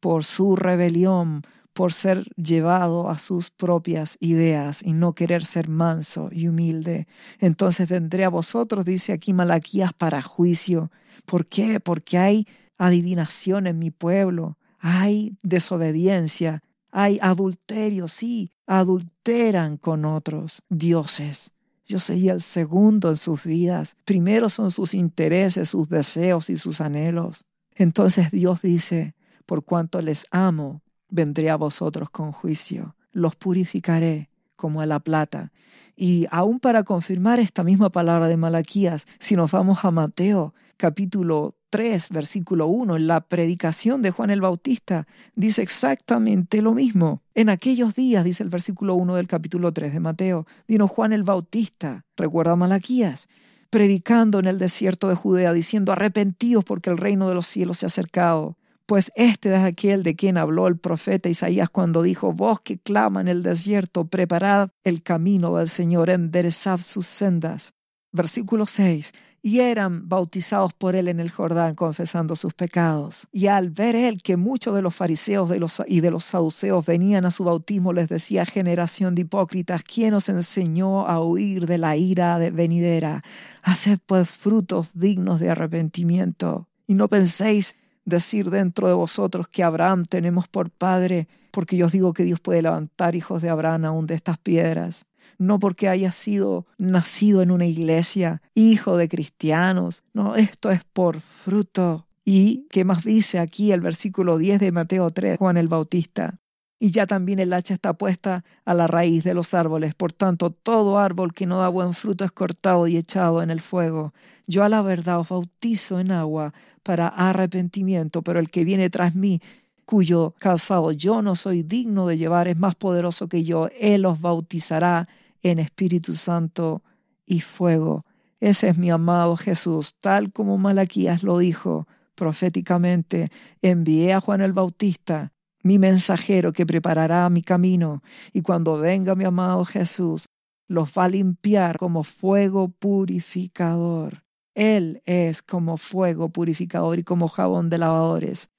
por 0.00 0.24
su 0.24 0.56
rebelión, 0.56 1.42
por 1.72 1.92
ser 1.92 2.24
llevado 2.36 3.08
a 3.10 3.18
sus 3.18 3.50
propias 3.50 4.16
ideas 4.20 4.82
y 4.82 4.92
no 4.92 5.14
querer 5.14 5.44
ser 5.44 5.68
manso 5.68 6.28
y 6.32 6.48
humilde. 6.48 7.06
Entonces 7.38 7.88
vendré 7.88 8.24
a 8.24 8.28
vosotros, 8.28 8.84
dice 8.84 9.12
aquí 9.12 9.32
Malaquías, 9.32 9.92
para 9.92 10.22
juicio. 10.22 10.90
¿Por 11.26 11.46
qué? 11.46 11.80
Porque 11.80 12.18
hay 12.18 12.46
adivinación 12.76 13.66
en 13.66 13.78
mi 13.78 13.90
pueblo, 13.90 14.58
hay 14.78 15.36
desobediencia, 15.42 16.62
hay 16.90 17.18
adulterio, 17.22 18.08
sí, 18.08 18.52
adulteran 18.66 19.76
con 19.76 20.04
otros 20.04 20.62
dioses. 20.68 21.52
Yo 21.90 21.98
soy 21.98 22.28
el 22.28 22.40
segundo 22.40 23.08
en 23.08 23.16
sus 23.16 23.42
vidas. 23.42 23.96
Primero 24.04 24.48
son 24.48 24.70
sus 24.70 24.94
intereses, 24.94 25.70
sus 25.70 25.88
deseos 25.88 26.48
y 26.48 26.56
sus 26.56 26.80
anhelos. 26.80 27.44
Entonces 27.74 28.30
Dios 28.30 28.62
dice, 28.62 29.16
por 29.44 29.64
cuanto 29.64 30.00
les 30.00 30.24
amo, 30.30 30.82
vendré 31.08 31.50
a 31.50 31.56
vosotros 31.56 32.08
con 32.08 32.30
juicio. 32.30 32.94
Los 33.10 33.34
purificaré 33.34 34.30
como 34.54 34.80
a 34.80 34.86
la 34.86 35.00
plata. 35.00 35.50
Y 35.96 36.28
aún 36.30 36.60
para 36.60 36.84
confirmar 36.84 37.40
esta 37.40 37.64
misma 37.64 37.90
palabra 37.90 38.28
de 38.28 38.36
Malaquías, 38.36 39.04
si 39.18 39.34
nos 39.34 39.50
vamos 39.50 39.84
a 39.84 39.90
Mateo 39.90 40.54
capítulo 40.76 41.56
3, 41.70 42.08
versículo 42.10 42.66
1, 42.66 42.96
en 42.96 43.06
la 43.06 43.20
predicación 43.20 44.02
de 44.02 44.10
Juan 44.10 44.30
el 44.30 44.40
Bautista, 44.40 45.06
dice 45.34 45.62
exactamente 45.62 46.60
lo 46.60 46.74
mismo. 46.74 47.22
En 47.34 47.48
aquellos 47.48 47.94
días, 47.94 48.24
dice 48.24 48.42
el 48.42 48.50
versículo 48.50 48.96
1 48.96 49.14
del 49.14 49.28
capítulo 49.28 49.72
3 49.72 49.92
de 49.94 50.00
Mateo, 50.00 50.46
vino 50.68 50.88
Juan 50.88 51.12
el 51.12 51.22
Bautista, 51.22 52.04
recuerda 52.16 52.56
Malaquías, 52.56 53.28
predicando 53.70 54.40
en 54.40 54.46
el 54.46 54.58
desierto 54.58 55.08
de 55.08 55.14
Judea, 55.14 55.52
diciendo, 55.52 55.92
arrepentíos 55.92 56.64
porque 56.64 56.90
el 56.90 56.98
reino 56.98 57.28
de 57.28 57.34
los 57.34 57.46
cielos 57.46 57.78
se 57.78 57.86
ha 57.86 57.88
acercado. 57.88 58.56
Pues 58.84 59.12
este 59.14 59.54
es 59.54 59.62
aquel 59.62 60.02
de 60.02 60.16
quien 60.16 60.36
habló 60.36 60.66
el 60.66 60.76
profeta 60.76 61.28
Isaías 61.28 61.70
cuando 61.70 62.02
dijo, 62.02 62.32
voz 62.32 62.60
que 62.60 62.78
clama 62.78 63.20
en 63.20 63.28
el 63.28 63.44
desierto, 63.44 64.06
preparad 64.06 64.70
el 64.82 65.04
camino 65.04 65.56
del 65.56 65.68
Señor, 65.68 66.10
enderezad 66.10 66.80
sus 66.80 67.06
sendas. 67.06 67.72
Versículo 68.12 68.66
6 68.66 69.12
y 69.42 69.60
eran 69.60 70.08
bautizados 70.08 70.72
por 70.72 70.96
él 70.96 71.08
en 71.08 71.20
el 71.20 71.30
Jordán 71.30 71.74
confesando 71.74 72.36
sus 72.36 72.54
pecados. 72.54 73.26
Y 73.32 73.46
al 73.46 73.70
ver 73.70 73.96
él 73.96 74.22
que 74.22 74.36
muchos 74.36 74.74
de 74.74 74.82
los 74.82 74.94
fariseos 74.94 75.50
y 75.86 76.00
de 76.00 76.10
los 76.10 76.24
saduceos 76.24 76.84
venían 76.84 77.24
a 77.24 77.30
su 77.30 77.44
bautismo, 77.44 77.92
les 77.92 78.08
decía, 78.08 78.44
generación 78.44 79.14
de 79.14 79.22
hipócritas, 79.22 79.82
¿quién 79.82 80.14
os 80.14 80.28
enseñó 80.28 81.06
a 81.06 81.20
huir 81.24 81.66
de 81.66 81.78
la 81.78 81.96
ira 81.96 82.38
venidera? 82.50 83.24
Haced 83.62 83.98
pues 84.06 84.28
frutos 84.28 84.90
dignos 84.94 85.40
de 85.40 85.50
arrepentimiento. 85.50 86.68
Y 86.86 86.94
no 86.94 87.08
penséis 87.08 87.76
decir 88.04 88.50
dentro 88.50 88.88
de 88.88 88.94
vosotros 88.94 89.48
que 89.48 89.62
Abraham 89.62 90.04
tenemos 90.04 90.48
por 90.48 90.70
padre, 90.70 91.28
porque 91.50 91.76
yo 91.76 91.86
os 91.86 91.92
digo 91.92 92.12
que 92.12 92.24
Dios 92.24 92.40
puede 92.40 92.62
levantar 92.62 93.14
hijos 93.14 93.42
de 93.42 93.48
Abraham 93.48 93.84
aún 93.84 94.06
de 94.06 94.14
estas 94.14 94.38
piedras 94.38 95.06
no 95.40 95.58
porque 95.58 95.88
haya 95.88 96.12
sido 96.12 96.66
nacido 96.76 97.40
en 97.40 97.50
una 97.50 97.64
iglesia, 97.64 98.42
hijo 98.54 98.98
de 98.98 99.08
cristianos, 99.08 100.04
no, 100.12 100.36
esto 100.36 100.70
es 100.70 100.84
por 100.84 101.20
fruto. 101.20 102.06
¿Y 102.26 102.66
qué 102.70 102.84
más 102.84 103.04
dice 103.04 103.38
aquí 103.38 103.72
el 103.72 103.80
versículo 103.80 104.36
10 104.36 104.60
de 104.60 104.70
Mateo 104.70 105.08
3, 105.10 105.38
Juan 105.38 105.56
el 105.56 105.66
Bautista? 105.66 106.38
Y 106.78 106.90
ya 106.90 107.06
también 107.06 107.38
el 107.38 107.54
hacha 107.54 107.72
está 107.72 107.94
puesta 107.94 108.44
a 108.66 108.74
la 108.74 108.86
raíz 108.86 109.24
de 109.24 109.32
los 109.32 109.54
árboles. 109.54 109.94
Por 109.94 110.12
tanto, 110.12 110.50
todo 110.50 110.98
árbol 110.98 111.32
que 111.32 111.46
no 111.46 111.58
da 111.58 111.68
buen 111.68 111.94
fruto 111.94 112.26
es 112.26 112.32
cortado 112.32 112.86
y 112.86 112.98
echado 112.98 113.42
en 113.42 113.48
el 113.48 113.62
fuego. 113.62 114.12
Yo 114.46 114.62
a 114.62 114.68
la 114.68 114.82
verdad 114.82 115.20
os 115.20 115.30
bautizo 115.30 116.00
en 116.00 116.12
agua 116.12 116.52
para 116.82 117.08
arrepentimiento, 117.08 118.20
pero 118.20 118.40
el 118.40 118.50
que 118.50 118.64
viene 118.64 118.90
tras 118.90 119.14
mí, 119.14 119.40
cuyo 119.86 120.34
calzado 120.38 120.92
yo 120.92 121.22
no 121.22 121.34
soy 121.34 121.62
digno 121.62 122.06
de 122.06 122.18
llevar, 122.18 122.46
es 122.46 122.58
más 122.58 122.74
poderoso 122.74 123.26
que 123.26 123.42
yo. 123.42 123.70
Él 123.78 124.04
os 124.04 124.20
bautizará 124.20 125.08
en 125.42 125.58
Espíritu 125.58 126.14
Santo 126.14 126.82
y 127.26 127.40
fuego. 127.40 128.04
Ese 128.40 128.68
es 128.68 128.78
mi 128.78 128.90
amado 128.90 129.36
Jesús, 129.36 129.94
tal 130.00 130.32
como 130.32 130.58
Malaquías 130.58 131.22
lo 131.22 131.38
dijo 131.38 131.86
proféticamente. 132.14 133.30
Envié 133.62 134.12
a 134.12 134.20
Juan 134.20 134.40
el 134.40 134.52
Bautista, 134.52 135.32
mi 135.62 135.78
mensajero 135.78 136.52
que 136.52 136.66
preparará 136.66 137.28
mi 137.30 137.42
camino, 137.42 138.02
y 138.32 138.42
cuando 138.42 138.78
venga 138.78 139.14
mi 139.14 139.24
amado 139.24 139.64
Jesús, 139.64 140.28
los 140.68 140.90
va 140.92 141.04
a 141.04 141.08
limpiar 141.08 141.78
como 141.78 142.04
fuego 142.04 142.68
purificador. 142.68 144.22
Él 144.54 145.02
es 145.06 145.42
como 145.42 145.78
fuego 145.78 146.28
purificador 146.28 146.98
y 146.98 147.02
como 147.02 147.28
jabón 147.28 147.70
de 147.70 147.78
lavadores. 147.78 148.50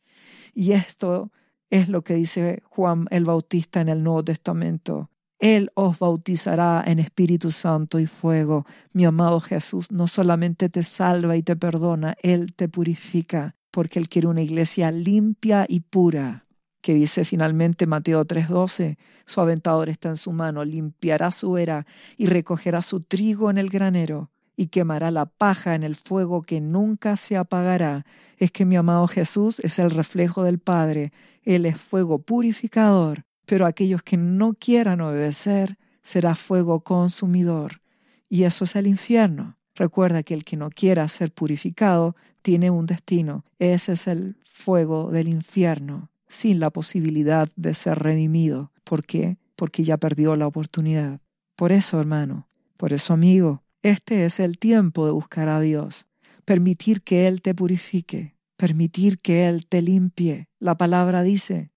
Y 0.54 0.72
esto 0.72 1.32
es 1.70 1.88
lo 1.88 2.04
que 2.04 2.16
dice 2.16 2.64
Juan 2.66 3.06
el 3.12 3.26
Bautista 3.26 3.82
en 3.82 3.90
el 3.90 4.04
Nuevo 4.04 4.24
Testamento. 4.24 5.11
Él 5.42 5.72
os 5.74 5.98
bautizará 5.98 6.84
en 6.86 7.00
Espíritu 7.00 7.50
Santo 7.52 8.00
y 8.00 8.06
fuego. 8.06 8.68
Mi 8.94 9.06
amado 9.06 9.40
Jesús 9.40 9.92
no 9.92 10.06
solamente 10.06 10.70
te 10.70 10.84
salva 10.84 11.36
y 11.36 11.42
te 11.42 11.56
perdona, 11.56 12.16
Él 12.22 12.54
te 12.54 12.70
purifica, 12.70 13.56
porque 13.72 13.98
Él 13.98 14.08
quiere 14.08 14.28
una 14.28 14.44
iglesia 14.44 14.92
limpia 14.92 15.66
y 15.68 15.80
pura. 15.80 16.46
Que 16.80 16.94
dice 16.94 17.26
finalmente 17.26 17.88
Mateo 17.88 18.24
3:12, 18.24 19.00
su 19.26 19.42
aventador 19.42 19.90
está 19.90 20.10
en 20.10 20.18
su 20.18 20.32
mano, 20.32 20.64
limpiará 20.64 21.32
su 21.32 21.58
era 21.58 21.88
y 22.18 22.28
recogerá 22.28 22.84
su 22.84 23.00
trigo 23.00 23.50
en 23.50 23.58
el 23.58 23.72
granero 23.72 24.30
y 24.56 24.68
quemará 24.68 25.10
la 25.10 25.26
paja 25.26 25.74
en 25.74 25.82
el 25.82 25.96
fuego 25.96 26.44
que 26.44 26.62
nunca 26.62 27.16
se 27.16 27.36
apagará. 27.36 28.06
Es 28.38 28.52
que 28.52 28.66
mi 28.66 28.76
amado 28.76 29.08
Jesús 29.08 29.60
es 29.62 29.80
el 29.80 29.90
reflejo 29.90 30.44
del 30.44 30.60
Padre, 30.60 31.12
Él 31.42 31.66
es 31.66 31.78
fuego 31.78 32.20
purificador 32.20 33.26
pero 33.52 33.66
aquellos 33.66 34.02
que 34.02 34.16
no 34.16 34.54
quieran 34.54 35.02
obedecer 35.02 35.78
será 36.04 36.36
fuego 36.36 36.86
consumidor. 36.86 37.82
Y 38.30 38.44
eso 38.44 38.64
es 38.64 38.78
el 38.78 38.88
infierno. 38.88 39.58
Recuerda 39.76 40.24
que 40.24 40.34
el 40.34 40.46
que 40.46 40.56
no 40.56 40.70
quiera 40.70 41.06
ser 41.10 41.34
purificado 41.34 42.16
tiene 42.42 42.72
un 42.72 42.86
destino. 42.86 43.44
Ese 43.60 43.92
es 43.92 44.08
el 44.08 44.38
fuego 44.46 45.12
del 45.12 45.28
infierno, 45.28 46.12
sin 46.30 46.62
la 46.62 46.70
posibilidad 46.70 47.50
de 47.58 47.74
ser 47.74 48.00
redimido. 48.00 48.72
¿Por 48.86 49.04
qué? 49.04 49.38
Porque 49.58 49.84
ya 49.84 49.98
perdió 49.98 50.38
la 50.38 50.48
oportunidad. 50.48 51.20
Por 51.58 51.74
eso, 51.74 52.00
hermano, 52.00 52.48
por 52.78 52.94
eso, 52.94 53.12
amigo, 53.12 53.64
este 53.82 54.24
es 54.24 54.40
el 54.40 54.60
tiempo 54.60 55.06
de 55.06 55.12
buscar 55.12 55.50
a 55.50 55.60
Dios. 55.60 56.08
Permitir 56.46 57.02
que 57.02 57.28
Él 57.28 57.42
te 57.42 57.54
purifique, 57.54 58.38
permitir 58.56 59.20
que 59.20 59.50
Él 59.50 59.68
te 59.68 59.82
limpie. 59.82 60.48
La 60.58 60.78
palabra 60.78 61.22
dice, 61.22 61.71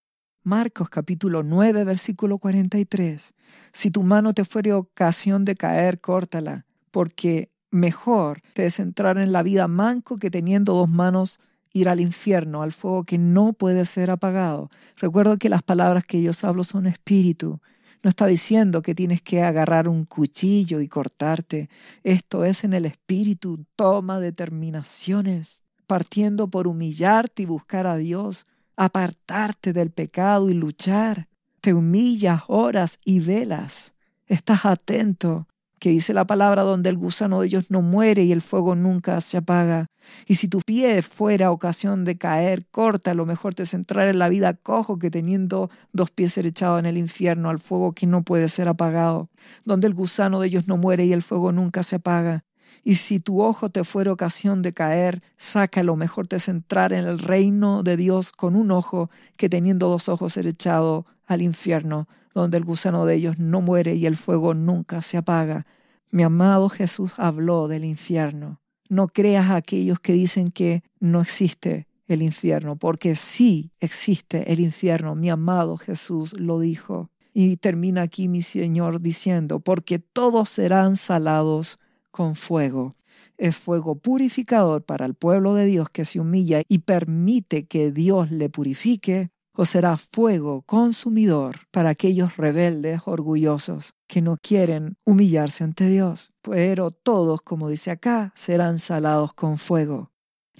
Marcos 0.46 0.90
capítulo 0.90 1.42
9, 1.42 1.84
versículo 1.84 2.36
43. 2.36 3.34
Si 3.72 3.90
tu 3.90 4.02
mano 4.02 4.34
te 4.34 4.44
fuere 4.44 4.74
ocasión 4.74 5.46
de 5.46 5.54
caer, 5.54 6.02
córtala, 6.02 6.66
porque 6.90 7.50
mejor 7.70 8.42
te 8.52 8.66
es 8.66 8.78
entrar 8.78 9.16
en 9.16 9.32
la 9.32 9.42
vida 9.42 9.68
manco 9.68 10.18
que 10.18 10.30
teniendo 10.30 10.74
dos 10.74 10.90
manos 10.90 11.40
ir 11.72 11.88
al 11.88 11.98
infierno, 11.98 12.62
al 12.62 12.72
fuego 12.72 13.04
que 13.04 13.16
no 13.16 13.54
puede 13.54 13.86
ser 13.86 14.10
apagado. 14.10 14.68
Recuerdo 14.98 15.38
que 15.38 15.48
las 15.48 15.62
palabras 15.62 16.04
que 16.04 16.20
yo 16.20 16.32
hablo 16.42 16.62
son 16.62 16.86
espíritu. 16.86 17.62
No 18.02 18.10
está 18.10 18.26
diciendo 18.26 18.82
que 18.82 18.94
tienes 18.94 19.22
que 19.22 19.42
agarrar 19.42 19.88
un 19.88 20.04
cuchillo 20.04 20.82
y 20.82 20.88
cortarte. 20.88 21.70
Esto 22.02 22.44
es 22.44 22.64
en 22.64 22.74
el 22.74 22.84
espíritu. 22.84 23.64
Toma 23.76 24.20
determinaciones, 24.20 25.62
partiendo 25.86 26.48
por 26.48 26.68
humillarte 26.68 27.44
y 27.44 27.46
buscar 27.46 27.86
a 27.86 27.96
Dios 27.96 28.46
apartarte 28.76 29.72
del 29.72 29.90
pecado 29.90 30.50
y 30.50 30.54
luchar. 30.54 31.28
Te 31.60 31.74
humillas, 31.74 32.42
oras 32.48 32.98
y 33.04 33.20
velas. 33.20 33.94
Estás 34.26 34.64
atento, 34.64 35.46
que 35.78 35.90
dice 35.90 36.14
la 36.14 36.26
palabra 36.26 36.62
donde 36.62 36.88
el 36.88 36.96
gusano 36.96 37.40
de 37.40 37.46
ellos 37.46 37.70
no 37.70 37.82
muere 37.82 38.24
y 38.24 38.32
el 38.32 38.42
fuego 38.42 38.74
nunca 38.74 39.20
se 39.20 39.36
apaga. 39.36 39.86
Y 40.26 40.36
si 40.36 40.48
tu 40.48 40.60
pie 40.60 41.02
fuera 41.02 41.50
ocasión 41.50 42.04
de 42.04 42.16
caer, 42.16 42.66
corta, 42.70 43.14
lo 43.14 43.26
mejor 43.26 43.54
te 43.54 43.66
centrar 43.66 44.08
en 44.08 44.18
la 44.18 44.28
vida 44.28 44.54
cojo 44.54 44.98
que 44.98 45.10
teniendo 45.10 45.70
dos 45.92 46.10
pies 46.10 46.32
ser 46.32 46.46
echado 46.46 46.78
en 46.78 46.86
el 46.86 46.96
infierno 46.96 47.50
al 47.50 47.58
fuego 47.58 47.92
que 47.92 48.06
no 48.06 48.22
puede 48.22 48.48
ser 48.48 48.68
apagado, 48.68 49.28
donde 49.64 49.86
el 49.86 49.94
gusano 49.94 50.40
de 50.40 50.48
ellos 50.48 50.68
no 50.68 50.76
muere 50.76 51.04
y 51.04 51.12
el 51.12 51.22
fuego 51.22 51.52
nunca 51.52 51.82
se 51.82 51.96
apaga. 51.96 52.44
Y 52.82 52.96
si 52.96 53.20
tu 53.20 53.42
ojo 53.42 53.70
te 53.70 53.84
fuera 53.84 54.12
ocasión 54.12 54.62
de 54.62 54.72
caer, 54.72 55.22
sácalo, 55.36 55.96
mejor 55.96 56.26
te 56.26 56.38
centrar 56.38 56.92
en 56.92 57.06
el 57.06 57.18
reino 57.18 57.82
de 57.82 57.96
Dios 57.96 58.32
con 58.32 58.56
un 58.56 58.70
ojo 58.70 59.10
que 59.36 59.48
teniendo 59.48 59.88
dos 59.88 60.08
ojos 60.08 60.32
ser 60.32 60.46
echado 60.46 61.06
al 61.26 61.42
infierno, 61.42 62.08
donde 62.34 62.58
el 62.58 62.64
gusano 62.64 63.06
de 63.06 63.14
ellos 63.14 63.38
no 63.38 63.60
muere 63.60 63.94
y 63.94 64.06
el 64.06 64.16
fuego 64.16 64.54
nunca 64.54 65.02
se 65.02 65.16
apaga. 65.16 65.66
Mi 66.10 66.22
amado 66.22 66.68
Jesús 66.68 67.12
habló 67.16 67.68
del 67.68 67.84
infierno. 67.84 68.60
No 68.88 69.08
creas 69.08 69.50
a 69.50 69.56
aquellos 69.56 70.00
que 70.00 70.12
dicen 70.12 70.50
que 70.50 70.82
no 71.00 71.20
existe 71.20 71.86
el 72.06 72.22
infierno, 72.22 72.76
porque 72.76 73.14
sí 73.16 73.72
existe 73.80 74.52
el 74.52 74.60
infierno. 74.60 75.14
Mi 75.14 75.30
amado 75.30 75.76
Jesús 75.76 76.32
lo 76.38 76.60
dijo. 76.60 77.10
Y 77.32 77.56
termina 77.56 78.02
aquí 78.02 78.28
mi 78.28 78.42
Señor 78.42 79.00
diciendo, 79.00 79.58
porque 79.58 79.98
todos 79.98 80.50
serán 80.50 80.96
salados 80.96 81.80
con 82.14 82.36
fuego. 82.36 82.92
Es 83.38 83.56
fuego 83.56 83.96
purificador 83.96 84.84
para 84.84 85.04
el 85.04 85.14
pueblo 85.14 85.54
de 85.54 85.66
Dios 85.66 85.90
que 85.90 86.04
se 86.04 86.20
humilla 86.20 86.62
y 86.68 86.78
permite 86.78 87.66
que 87.66 87.90
Dios 87.90 88.30
le 88.30 88.48
purifique, 88.48 89.30
o 89.52 89.64
será 89.64 89.96
fuego 89.96 90.62
consumidor 90.62 91.56
para 91.72 91.90
aquellos 91.90 92.36
rebeldes 92.36 93.00
orgullosos 93.06 93.94
que 94.06 94.22
no 94.22 94.36
quieren 94.36 94.96
humillarse 95.04 95.64
ante 95.64 95.88
Dios. 95.88 96.30
Pero 96.40 96.92
todos, 96.92 97.42
como 97.42 97.68
dice 97.68 97.90
acá, 97.90 98.32
serán 98.36 98.78
salados 98.78 99.34
con 99.34 99.58
fuego. 99.58 100.12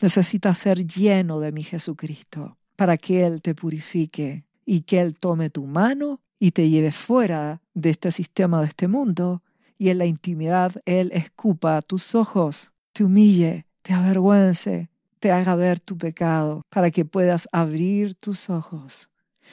Necesitas 0.03 0.59
ser 0.59 0.85
lleno 0.85 1.39
de 1.39 1.53
mi 1.53 1.63
Jesucristo 1.63 2.59
para 2.75 2.97
que 2.97 3.25
Él 3.25 3.43
te 3.43 3.55
purifique 3.55 4.45
y 4.67 4.81
que 4.81 4.99
Él 5.01 5.17
tome 5.17 5.51
tu 5.51 5.67
mano 5.67 6.21
y 6.41 6.51
te 6.51 6.69
lleve 6.69 6.91
fuera 6.91 7.63
de 7.75 7.91
este 7.91 8.11
sistema, 8.11 8.61
de 8.61 8.67
este 8.67 8.89
mundo, 8.89 9.45
y 9.85 9.91
en 9.91 9.99
la 9.99 10.07
intimidad 10.07 10.81
Él 10.87 11.11
escupa 11.13 11.83
tus 11.83 12.15
ojos, 12.15 12.73
te 12.95 13.05
humille, 13.05 13.67
te 13.83 13.93
avergüence, 13.93 14.89
te 15.21 15.31
haga 15.31 15.57
ver 15.57 15.79
tu 15.79 15.99
pecado, 15.99 16.63
para 16.71 16.91
que 16.91 17.05
puedas 17.05 17.51
abrir 17.53 18.15
tus 18.15 18.49
ojos 18.49 19.11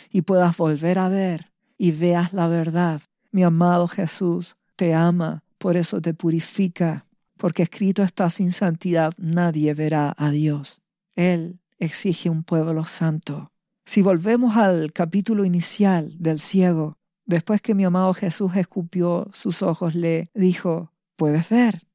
y 0.10 0.22
puedas 0.22 0.56
volver 0.56 1.00
a 1.00 1.10
ver 1.10 1.52
y 1.78 1.92
veas 1.92 2.32
la 2.32 2.48
verdad. 2.48 3.02
Mi 3.32 3.44
amado 3.44 3.90
Jesús 3.90 4.56
te 4.78 4.94
ama, 4.94 5.44
por 5.58 5.76
eso 5.76 6.02
te 6.02 6.14
purifica, 6.14 7.06
porque 7.36 7.64
escrito 7.64 8.02
está 8.02 8.30
sin 8.30 8.54
santidad 8.54 9.14
nadie 9.18 9.74
verá 9.74 10.16
a 10.18 10.32
Dios. 10.32 10.80
Él 11.14 11.60
exige 11.78 12.30
un 12.30 12.46
pueblo 12.46 12.86
santo. 12.86 13.52
Si 13.84 14.02
volvemos 14.02 14.56
al 14.56 14.94
capítulo 14.94 15.44
inicial 15.44 16.16
del 16.20 16.40
ciego, 16.40 16.96
Después 17.32 17.62
que 17.62 17.74
mi 17.74 17.86
amado 17.86 18.14
Jesús 18.14 18.58
escupió 18.58 19.30
sus 19.32 19.62
ojos, 19.62 19.96
le 19.96 20.30
dijo, 20.34 20.92
puedes 21.16 21.48
ver. 21.48 21.88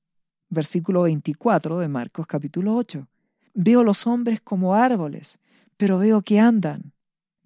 Versículo 0.49 1.03
24 1.03 1.79
de 1.79 1.88
Marcos 1.88 2.27
capítulo 2.27 2.75
8. 2.75 3.07
Veo 3.53 3.85
los 3.85 4.07
hombres 4.07 4.40
como 4.40 4.75
árboles, 4.75 5.38
pero 5.77 5.99
veo 5.99 6.22
que 6.22 6.40
andan. 6.40 6.94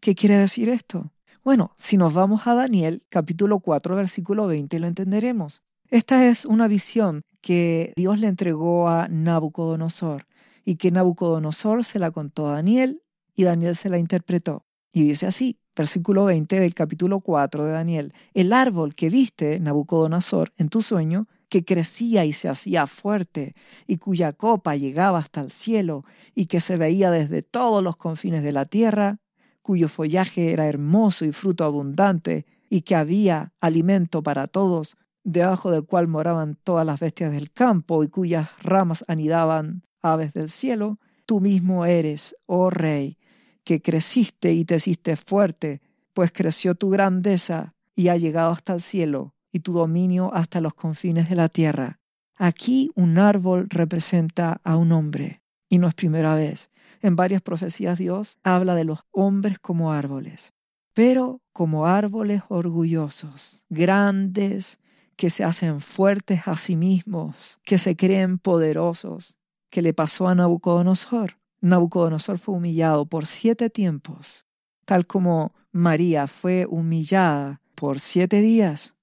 ¿Qué 0.00 0.14
quiere 0.14 0.36
decir 0.36 0.68
esto? 0.68 1.10
Bueno, 1.42 1.72
si 1.78 1.96
nos 1.96 2.14
vamos 2.14 2.46
a 2.46 2.54
Daniel 2.54 3.02
capítulo 3.08 3.58
4 3.58 3.96
versículo 3.96 4.46
20 4.46 4.78
lo 4.78 4.86
entenderemos. 4.86 5.60
Esta 5.88 6.28
es 6.28 6.44
una 6.44 6.68
visión 6.68 7.22
que 7.40 7.92
Dios 7.96 8.20
le 8.20 8.28
entregó 8.28 8.88
a 8.88 9.08
Nabucodonosor 9.08 10.28
y 10.64 10.76
que 10.76 10.92
Nabucodonosor 10.92 11.84
se 11.84 11.98
la 11.98 12.12
contó 12.12 12.46
a 12.50 12.52
Daniel 12.52 13.02
y 13.34 13.42
Daniel 13.42 13.74
se 13.74 13.88
la 13.88 13.98
interpretó. 13.98 14.64
Y 14.92 15.02
dice 15.02 15.26
así, 15.26 15.58
versículo 15.80 16.26
20 16.26 16.60
del 16.60 16.74
capítulo 16.74 17.20
4 17.20 17.64
de 17.64 17.72
Daniel, 17.72 18.12
el 18.34 18.52
árbol 18.52 18.94
que 18.94 19.08
viste, 19.08 19.58
Nabucodonosor, 19.60 20.52
en 20.58 20.68
tu 20.68 20.82
sueño, 20.82 21.26
que 21.48 21.64
crecía 21.64 22.26
y 22.26 22.34
se 22.34 22.50
hacía 22.50 22.86
fuerte, 22.86 23.54
y 23.86 23.96
cuya 23.96 24.34
copa 24.34 24.76
llegaba 24.76 25.20
hasta 25.20 25.40
el 25.40 25.50
cielo, 25.50 26.04
y 26.34 26.46
que 26.46 26.60
se 26.60 26.76
veía 26.76 27.10
desde 27.10 27.40
todos 27.40 27.82
los 27.82 27.96
confines 27.96 28.42
de 28.42 28.52
la 28.52 28.66
tierra, 28.66 29.20
cuyo 29.62 29.88
follaje 29.88 30.52
era 30.52 30.66
hermoso 30.66 31.24
y 31.24 31.32
fruto 31.32 31.64
abundante, 31.64 32.44
y 32.68 32.82
que 32.82 32.94
había 32.94 33.54
alimento 33.62 34.22
para 34.22 34.44
todos, 34.44 34.98
debajo 35.24 35.70
del 35.70 35.84
cual 35.84 36.08
moraban 36.08 36.58
todas 36.62 36.84
las 36.84 37.00
bestias 37.00 37.32
del 37.32 37.52
campo, 37.52 38.04
y 38.04 38.08
cuyas 38.08 38.50
ramas 38.62 39.02
anidaban 39.08 39.82
aves 40.02 40.34
del 40.34 40.50
cielo, 40.50 40.98
tú 41.24 41.40
mismo 41.40 41.86
eres, 41.86 42.36
oh 42.44 42.68
rey, 42.68 43.16
que 43.64 43.80
creciste 43.80 44.52
y 44.52 44.64
te 44.64 44.76
hiciste 44.76 45.16
fuerte, 45.16 45.80
pues 46.12 46.32
creció 46.32 46.74
tu 46.74 46.90
grandeza 46.90 47.74
y 47.94 48.08
ha 48.08 48.16
llegado 48.16 48.52
hasta 48.52 48.74
el 48.74 48.80
cielo 48.80 49.34
y 49.52 49.60
tu 49.60 49.72
dominio 49.72 50.32
hasta 50.34 50.60
los 50.60 50.74
confines 50.74 51.28
de 51.28 51.36
la 51.36 51.48
tierra. 51.48 51.98
Aquí 52.36 52.90
un 52.94 53.18
árbol 53.18 53.66
representa 53.68 54.60
a 54.64 54.76
un 54.76 54.92
hombre, 54.92 55.42
y 55.68 55.78
no 55.78 55.88
es 55.88 55.94
primera 55.94 56.34
vez. 56.34 56.70
En 57.02 57.16
varias 57.16 57.42
profecías 57.42 57.98
Dios 57.98 58.38
habla 58.42 58.74
de 58.74 58.84
los 58.84 59.00
hombres 59.10 59.58
como 59.58 59.92
árboles, 59.92 60.54
pero 60.94 61.40
como 61.52 61.86
árboles 61.86 62.42
orgullosos, 62.48 63.62
grandes, 63.68 64.78
que 65.16 65.28
se 65.28 65.44
hacen 65.44 65.80
fuertes 65.80 66.48
a 66.48 66.56
sí 66.56 66.76
mismos, 66.76 67.58
que 67.62 67.76
se 67.76 67.94
creen 67.94 68.38
poderosos, 68.38 69.36
que 69.68 69.82
le 69.82 69.92
pasó 69.92 70.28
a 70.28 70.34
Nabucodonosor. 70.34 71.36
Nabucodonosor 71.60 72.38
fue 72.38 72.54
humillado 72.54 73.06
por 73.06 73.26
siete 73.26 73.70
tiempos, 73.70 74.46
tal 74.84 75.06
como 75.06 75.52
María 75.72 76.26
fue 76.26 76.66
humillada 76.66 77.60
por 77.74 78.00
siete 78.00 78.40
días. 78.40 78.94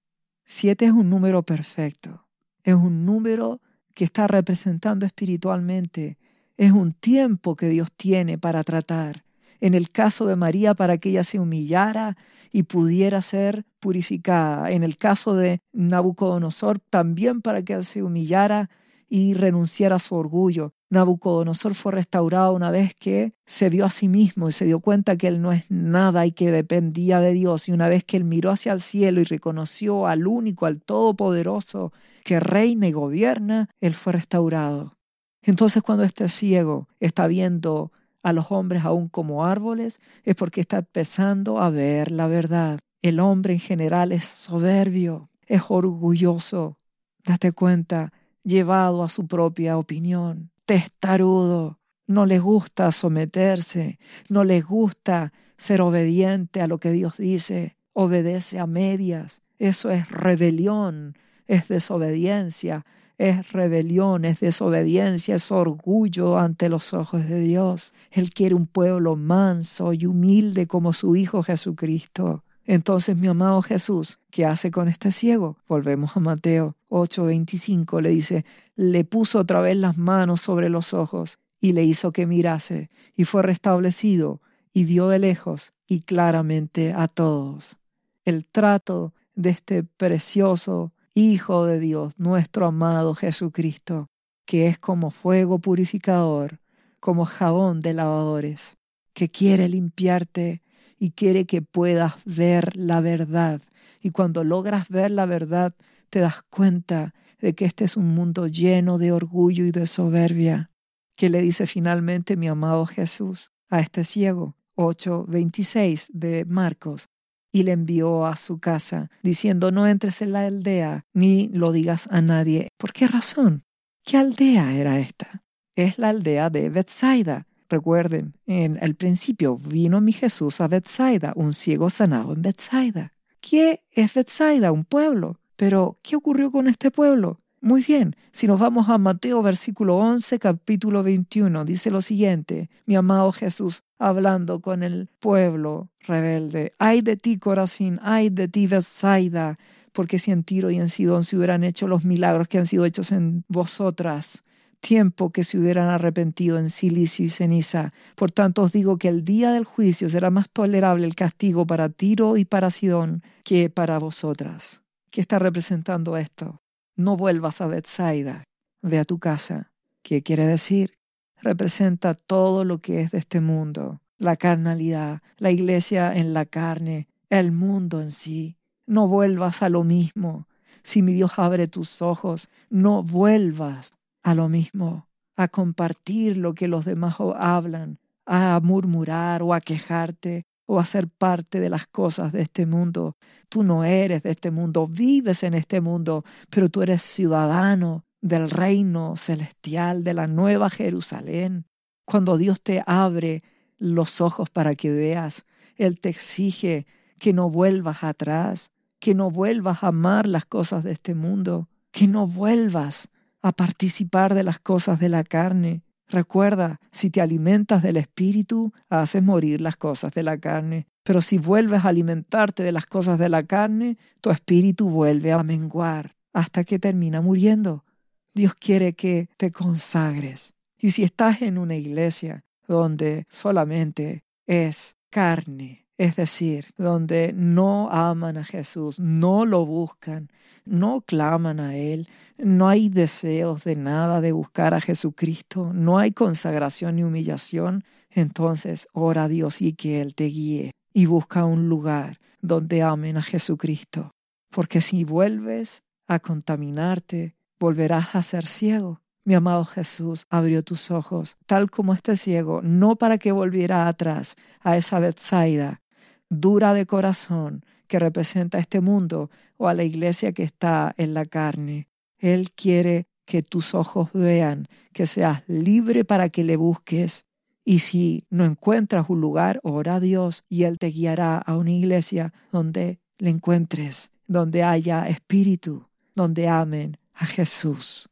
Siete 0.46 0.86
es 0.86 0.92
un 0.92 1.10
número 1.10 1.44
perfecto, 1.44 2.26
es 2.64 2.76
un 2.76 3.06
número 3.06 3.62
que 3.94 4.06
está 4.06 4.28
representando 4.28 5.06
espiritualmente, 5.06 6.18
es 6.58 6.72
un 6.72 6.92
tiempo 6.92 7.56
que 7.56 7.70
Dios 7.70 7.92
tiene 7.96 8.38
para 8.38 8.64
tratar. 8.64 9.24
En 9.60 9.74
el 9.74 9.90
caso 9.90 10.26
de 10.26 10.36
María, 10.36 10.76
para 10.76 10.98
que 10.98 11.10
ella 11.10 11.24
se 11.24 11.40
humillara 11.40 12.18
y 12.52 12.64
pudiera 12.64 13.22
ser 13.22 13.66
purificada. 13.80 14.72
En 14.72 14.84
el 14.84 14.98
caso 14.98 15.34
de 15.34 15.62
Nabucodonosor, 15.74 16.80
también 16.80 17.42
para 17.42 17.64
que 17.64 17.74
él 17.74 17.84
se 17.84 18.04
humillara 18.04 18.70
y 19.10 19.34
renunciara 19.34 19.96
a 19.96 20.00
su 20.00 20.16
orgullo. 20.16 20.74
Nabucodonosor 20.90 21.76
fue 21.76 21.92
restaurado 21.92 22.54
una 22.54 22.72
vez 22.72 22.96
que 22.96 23.34
se 23.46 23.70
vio 23.70 23.86
a 23.86 23.90
sí 23.90 24.08
mismo 24.08 24.48
y 24.48 24.54
se 24.54 24.66
dio 24.66 24.80
cuenta 24.80 25.18
que 25.18 25.28
él 25.28 25.42
no 25.42 25.52
es 25.52 25.70
nada 25.70 26.26
y 26.26 26.32
que 26.32 26.50
dependía 26.50 27.20
de 27.20 27.34
Dios. 27.34 27.68
Y 27.68 27.74
una 27.74 27.90
vez 27.90 28.06
que 28.06 28.16
él 28.16 28.24
miró 28.24 28.52
hacia 28.52 28.72
el 28.72 28.80
cielo 28.80 29.20
y 29.20 29.26
reconoció 29.26 30.08
al 30.08 30.28
único, 30.28 30.66
al 30.66 30.82
todopoderoso, 30.82 31.92
que 32.24 32.40
reina 32.40 32.88
y 32.88 32.94
gobierna, 32.94 33.70
él 33.82 33.94
fue 33.94 34.14
restaurado. 34.14 34.98
Entonces 35.42 35.84
cuando 35.84 36.04
este 36.04 36.30
ciego 36.30 36.88
está 37.00 37.28
viendo 37.28 37.92
a 38.24 38.34
los 38.34 38.52
hombres 38.52 38.84
aún 38.84 39.10
como 39.10 39.46
árboles, 39.46 40.00
es 40.24 40.36
porque 40.36 40.62
está 40.62 40.80
empezando 40.80 41.60
a 41.60 41.70
ver 41.70 42.12
la 42.12 42.28
verdad. 42.28 42.80
El 43.02 43.20
hombre 43.20 43.54
en 43.54 43.60
general 43.60 44.12
es 44.12 44.26
soberbio, 44.26 45.30
es 45.46 45.62
orgulloso. 45.70 46.78
Date 47.26 47.52
cuenta, 47.52 48.12
llevado 48.44 49.04
a 49.04 49.10
su 49.10 49.28
propia 49.28 49.78
opinión, 49.78 50.52
testarudo, 50.68 51.80
no 52.06 52.28
le 52.28 52.38
gusta 52.38 52.92
someterse, 52.92 53.98
no 54.30 54.44
le 54.44 54.62
gusta 54.62 55.34
ser 55.58 55.82
obediente 55.82 56.62
a 56.62 56.68
lo 56.68 56.80
que 56.80 56.92
Dios 56.92 57.18
dice, 57.18 57.78
obedece 57.94 58.60
a 58.60 58.68
medias. 58.68 59.42
Eso 59.58 59.90
es 59.90 60.08
rebelión, 60.12 61.18
es 61.48 61.68
desobediencia, 61.68 62.86
es 63.18 63.52
rebelión, 63.52 64.26
es 64.26 64.40
desobediencia, 64.40 65.36
es 65.36 65.52
orgullo 65.52 66.38
ante 66.38 66.70
los 66.70 66.94
ojos 66.94 67.28
de 67.28 67.40
Dios. 67.40 67.94
Él 68.12 68.30
quiere 68.32 68.54
un 68.54 68.68
pueblo 68.68 69.16
manso 69.16 69.94
y 69.94 70.06
humilde 70.06 70.68
como 70.68 70.94
su 70.94 71.16
Hijo 71.16 71.42
Jesucristo. 71.42 72.44
Entonces, 72.66 73.18
mi 73.18 73.28
amado 73.28 73.62
Jesús, 73.62 74.20
¿qué 74.38 74.46
hace 74.46 74.70
con 74.70 74.88
este 74.88 75.12
ciego? 75.12 75.58
Volvemos 75.68 76.16
a 76.16 76.20
Mateo 76.20 76.76
8:25, 76.90 78.02
le 78.02 78.10
dice, 78.10 78.46
le 78.76 79.04
puso 79.04 79.40
otra 79.40 79.62
vez 79.62 79.76
las 79.76 79.98
manos 79.98 80.42
sobre 80.42 80.70
los 80.70 80.94
ojos 80.94 81.40
y 81.60 81.74
le 81.74 81.84
hizo 81.84 82.12
que 82.12 82.28
mirase, 82.28 82.88
y 83.16 83.24
fue 83.24 83.42
restablecido, 83.42 84.44
y 84.74 84.84
vio 84.84 85.08
de 85.08 85.18
lejos 85.18 85.74
y 85.88 86.02
claramente 86.02 86.94
a 86.94 87.08
todos. 87.08 87.78
El 88.26 88.46
trato 88.46 89.16
de 89.34 89.50
este 89.50 89.82
precioso 89.82 90.94
Hijo 91.16 91.66
de 91.66 91.80
Dios, 91.80 92.14
nuestro 92.20 92.68
amado 92.68 93.16
Jesucristo, 93.16 94.06
que 94.46 94.68
es 94.68 94.78
como 94.78 95.10
fuego 95.10 95.58
purificador, 95.58 96.60
como 97.00 97.26
jabón 97.26 97.80
de 97.80 97.96
lavadores, 97.96 98.78
que 99.14 99.30
quiere 99.30 99.68
limpiarte 99.68 100.62
y 101.00 101.10
quiere 101.10 101.48
que 101.48 101.64
puedas 101.64 102.14
ver 102.24 102.78
la 102.78 103.02
verdad. 103.02 103.64
Y 104.08 104.12
cuando 104.12 104.46
logras 104.46 104.88
ver 104.88 105.12
la 105.12 105.26
verdad, 105.26 105.76
te 106.10 106.22
das 106.22 106.42
cuenta 106.50 107.14
de 107.42 107.54
que 107.56 107.66
este 107.66 107.84
es 107.84 107.98
un 107.98 108.08
mundo 108.08 108.48
lleno 108.48 108.98
de 108.98 109.12
orgullo 109.12 109.66
y 109.66 109.72
de 109.72 109.86
soberbia. 109.86 110.72
que 111.18 111.30
le 111.30 111.42
dice 111.42 111.68
finalmente 111.68 112.38
mi 112.38 112.48
amado 112.48 112.86
Jesús 112.86 113.52
a 113.70 113.82
este 113.82 114.06
ciego? 114.06 114.56
8.26 114.78 116.06
de 116.08 116.46
Marcos. 116.46 117.10
Y 117.52 117.64
le 117.64 117.74
envió 117.74 118.26
a 118.26 118.38
su 118.38 118.60
casa, 118.60 119.10
diciendo, 119.24 119.72
no 119.72 119.88
entres 119.88 120.22
en 120.22 120.32
la 120.32 120.46
aldea, 120.46 121.06
ni 121.14 121.50
lo 121.50 121.74
digas 121.74 122.08
a 122.10 122.22
nadie. 122.22 122.70
¿Por 122.78 122.94
qué 122.94 123.08
razón? 123.08 123.66
¿Qué 124.06 124.16
aldea 124.16 124.74
era 124.74 125.00
esta? 125.00 125.44
Es 125.76 125.98
la 125.98 126.10
aldea 126.10 126.50
de 126.50 126.70
Bethsaida, 126.70 127.46
Recuerden, 127.70 128.36
en 128.46 128.78
el 128.82 128.96
principio 128.96 129.58
vino 129.58 130.00
mi 130.00 130.14
Jesús 130.14 130.62
a 130.62 130.70
Bethsaida, 130.70 131.34
un 131.36 131.52
ciego 131.52 131.90
sanado 131.90 132.32
en 132.34 132.42
Bethsaida. 132.42 133.17
¿Qué 133.50 133.82
es 133.94 134.14
Bethsaida? 134.14 134.74
Un 134.74 134.84
pueblo. 134.84 135.40
Pero, 135.56 136.00
¿qué 136.04 136.18
ocurrió 136.18 136.52
con 136.52 136.68
este 136.68 136.92
pueblo? 136.92 137.40
Muy 137.62 137.82
bien, 137.82 138.14
si 138.34 138.46
nos 138.46 138.60
vamos 138.60 138.90
a 138.90 138.98
Mateo 138.98 139.42
versículo 139.42 139.96
11, 139.96 140.38
capítulo 140.38 141.02
21, 141.02 141.64
dice 141.64 141.90
lo 141.90 142.02
siguiente, 142.02 142.70
mi 142.86 142.96
amado 142.96 143.32
Jesús 143.32 143.84
hablando 143.98 144.60
con 144.62 144.84
el 144.84 145.10
pueblo 145.20 145.90
rebelde, 146.02 146.74
ay 146.78 147.02
de 147.02 147.18
ti 147.18 147.40
Corazín, 147.40 148.00
ay 148.04 148.30
de 148.30 148.48
ti 148.48 148.68
Bethsaida, 148.68 149.58
porque 149.92 150.20
si 150.20 150.32
en 150.32 150.44
Tiro 150.44 150.70
y 150.70 150.78
en 150.78 150.90
Sidón 150.90 151.24
se 151.24 151.36
hubieran 151.36 151.64
hecho 151.64 151.88
los 151.88 152.06
milagros 152.06 152.48
que 152.48 152.60
han 152.60 152.68
sido 152.68 152.86
hechos 152.86 153.12
en 153.12 153.44
vosotras, 153.48 154.44
tiempo 154.80 155.32
que 155.32 155.44
se 155.44 155.58
hubieran 155.58 155.90
arrepentido 155.90 156.58
en 156.60 156.70
silicio 156.70 157.26
y 157.26 157.30
ceniza. 157.30 157.94
Por 158.16 158.32
tanto 158.32 158.64
os 158.64 158.72
digo 158.72 158.98
que 158.98 159.08
el 159.08 159.26
día 159.26 159.52
del 159.52 159.66
juicio 159.66 160.10
será 160.10 160.30
más 160.30 160.50
tolerable 160.50 161.06
el 161.06 161.16
castigo 161.16 161.66
para 161.66 161.90
Tiro 161.90 162.38
y 162.38 162.46
para 162.46 162.70
Sidón 162.70 163.24
que 163.44 163.70
para 163.70 164.00
vosotras. 164.00 164.82
¿Qué 165.12 165.22
está 165.22 165.40
representando 165.40 166.18
esto? 166.18 166.62
No 166.96 167.18
vuelvas 167.18 167.62
a 167.62 167.68
Bethsaida, 167.68 168.44
ve 168.82 169.00
a 169.00 169.06
tu 169.06 169.20
casa. 169.20 169.72
¿Qué 170.04 170.24
quiere 170.24 170.46
decir? 170.46 170.98
Representa 171.42 172.14
todo 172.14 172.64
lo 172.64 172.80
que 172.80 173.02
es 173.02 173.12
de 173.12 173.20
este 173.20 173.42
mundo, 173.42 174.02
la 174.18 174.36
carnalidad, 174.38 175.22
la 175.38 175.52
iglesia 175.52 176.16
en 176.16 176.34
la 176.34 176.46
carne, 176.46 177.08
el 177.30 177.52
mundo 177.52 178.02
en 178.02 178.12
sí. 178.12 178.58
No 178.86 179.08
vuelvas 179.08 179.62
a 179.62 179.70
lo 179.70 179.84
mismo. 179.84 180.48
Si 180.82 181.02
mi 181.02 181.14
Dios 181.14 181.32
abre 181.36 181.68
tus 181.68 182.02
ojos, 182.02 182.50
no 182.70 183.04
vuelvas 183.04 183.97
a 184.24 184.36
lo 184.36 184.50
mismo, 184.50 185.08
a 185.36 185.48
compartir 185.48 186.38
lo 186.38 186.54
que 186.54 186.68
los 186.68 186.86
demás 186.86 187.16
hablan, 187.36 188.00
a 188.26 188.60
murmurar 188.62 189.42
o 189.42 189.54
a 189.54 189.62
quejarte 189.62 190.44
o 190.66 190.80
a 190.80 190.84
ser 190.84 191.08
parte 191.08 191.60
de 191.60 191.70
las 191.70 191.88
cosas 191.88 192.34
de 192.34 192.42
este 192.42 192.66
mundo. 192.66 193.16
Tú 193.50 193.64
no 193.64 193.86
eres 193.86 194.22
de 194.24 194.32
este 194.32 194.52
mundo, 194.52 194.86
vives 194.86 195.44
en 195.44 195.54
este 195.54 195.80
mundo, 195.82 196.26
pero 196.50 196.70
tú 196.70 196.82
eres 196.82 197.02
ciudadano 197.02 198.04
del 198.22 198.50
reino 198.50 199.16
celestial, 199.16 200.04
de 200.04 200.14
la 200.14 200.28
nueva 200.28 200.70
Jerusalén. 200.70 201.66
Cuando 202.06 202.38
Dios 202.38 202.62
te 202.62 202.84
abre 202.86 203.42
los 203.78 204.22
ojos 204.22 204.50
para 204.50 204.76
que 204.76 204.92
veas, 204.92 205.46
Él 205.76 206.00
te 206.00 206.10
exige 206.10 206.86
que 207.20 207.32
no 207.32 207.50
vuelvas 207.50 208.04
atrás, 208.04 208.72
que 209.00 209.16
no 209.16 209.32
vuelvas 209.32 209.84
a 209.84 209.88
amar 209.88 210.28
las 210.28 210.46
cosas 210.46 210.84
de 210.84 210.92
este 210.92 211.16
mundo, 211.16 211.70
que 211.92 212.08
no 212.08 212.28
vuelvas 212.28 213.10
a 213.42 213.52
participar 213.52 214.34
de 214.34 214.44
las 214.44 214.60
cosas 214.60 215.00
de 215.00 215.10
la 215.10 215.24
carne. 215.24 215.84
Recuerda, 216.08 216.80
si 216.92 217.10
te 217.10 217.22
alimentas 217.22 217.84
del 217.84 217.98
Espíritu, 217.98 218.74
haces 218.90 219.24
morir 219.24 219.62
las 219.62 219.78
cosas 219.78 220.14
de 220.14 220.24
la 220.24 220.38
carne. 220.38 220.88
Pero 221.04 221.22
si 221.22 221.38
vuelves 221.38 221.86
a 221.86 221.90
alimentarte 221.90 222.64
de 222.64 222.72
las 222.72 222.86
cosas 222.86 223.18
de 223.18 223.30
la 223.30 223.44
carne, 223.44 223.98
tu 224.20 224.30
espíritu 224.30 224.90
vuelve 224.90 225.32
a 225.32 225.42
menguar 225.42 226.16
hasta 226.34 226.66
que 226.66 226.80
termina 226.80 227.22
muriendo. 227.22 227.86
Dios 228.34 228.54
quiere 228.54 228.94
que 228.94 229.30
te 229.38 229.52
consagres. 229.52 230.54
Y 230.78 230.92
si 230.92 231.04
estás 231.04 231.42
en 231.42 231.58
una 231.58 231.76
iglesia 231.76 232.44
donde 232.68 233.26
solamente 233.30 234.26
es 234.46 234.96
carne, 235.10 235.87
es 235.98 236.16
decir, 236.16 236.68
donde 236.78 237.34
no 237.34 237.90
aman 237.90 238.38
a 238.38 238.44
Jesús, 238.44 239.00
no 239.00 239.46
lo 239.46 239.66
buscan, 239.66 240.30
no 240.66 241.02
claman 241.02 241.60
a 241.60 241.76
Él, 241.76 242.08
no 242.38 242.70
hay 242.70 242.90
deseos 242.90 243.64
de 243.64 243.76
nada 243.76 244.22
de 244.22 244.32
buscar 244.32 244.74
a 244.74 244.82
Jesucristo, 244.82 245.72
no 245.74 245.98
hay 245.98 246.12
consagración 246.12 246.98
ni 246.98 247.04
humillación, 247.04 247.84
entonces 248.12 248.88
ora 248.94 249.24
a 249.24 249.28
Dios 249.28 249.62
y 249.62 249.74
que 249.74 250.02
Él 250.02 250.14
te 250.14 250.26
guíe 250.26 250.72
y 250.94 251.06
busca 251.06 251.46
un 251.46 251.68
lugar 251.68 252.20
donde 252.42 252.82
amen 252.84 253.18
a 253.18 253.22
Jesucristo. 253.22 254.12
Porque 254.52 254.82
si 254.82 255.04
vuelves 255.04 255.84
a 256.08 256.20
contaminarte, 256.20 257.36
volverás 257.60 258.16
a 258.16 258.22
ser 258.22 258.46
ciego. 258.46 259.02
Mi 259.26 259.34
amado 259.34 259.66
Jesús 259.66 260.26
abrió 260.30 260.64
tus 260.64 260.90
ojos, 260.90 261.36
tal 261.46 261.70
como 261.70 261.94
este 261.94 262.16
ciego, 262.16 262.62
no 262.62 262.96
para 262.96 263.18
que 263.18 263.32
volviera 263.32 263.88
atrás 263.88 264.36
a 264.62 264.78
esa 264.78 265.00
Bethsaida, 265.00 265.82
dura 266.30 266.74
de 266.74 266.86
corazón 266.86 267.66
que 267.88 268.00
representa 268.00 268.60
este 268.60 268.82
mundo 268.82 269.30
o 269.58 269.68
a 269.68 269.74
la 269.74 269.84
iglesia 269.84 270.32
que 270.34 270.44
está 270.44 270.94
en 270.98 271.14
la 271.14 271.26
carne. 271.26 271.88
Él 272.20 272.52
quiere 272.52 273.08
que 273.26 273.44
tus 273.44 273.74
ojos 273.74 274.10
vean, 274.14 274.68
que 274.94 275.08
seas 275.08 275.44
libre 275.48 276.06
para 276.06 276.30
que 276.30 276.44
le 276.44 276.56
busques. 276.56 277.26
Y 277.66 277.80
si 277.80 278.26
no 278.30 278.46
encuentras 278.46 279.10
un 279.10 279.22
lugar, 279.22 279.60
ora 279.64 279.96
a 279.96 280.00
Dios 280.00 280.44
y 280.48 280.64
Él 280.64 280.80
te 280.80 280.88
guiará 280.88 281.38
a 281.38 281.58
una 281.58 281.72
iglesia 281.72 282.34
donde 282.52 283.00
le 283.18 283.30
encuentres, 283.30 284.12
donde 284.28 284.64
haya 284.64 285.08
espíritu, 285.08 285.88
donde 286.16 286.48
amen 286.48 286.98
a 287.14 287.26
Jesús. 287.26 288.10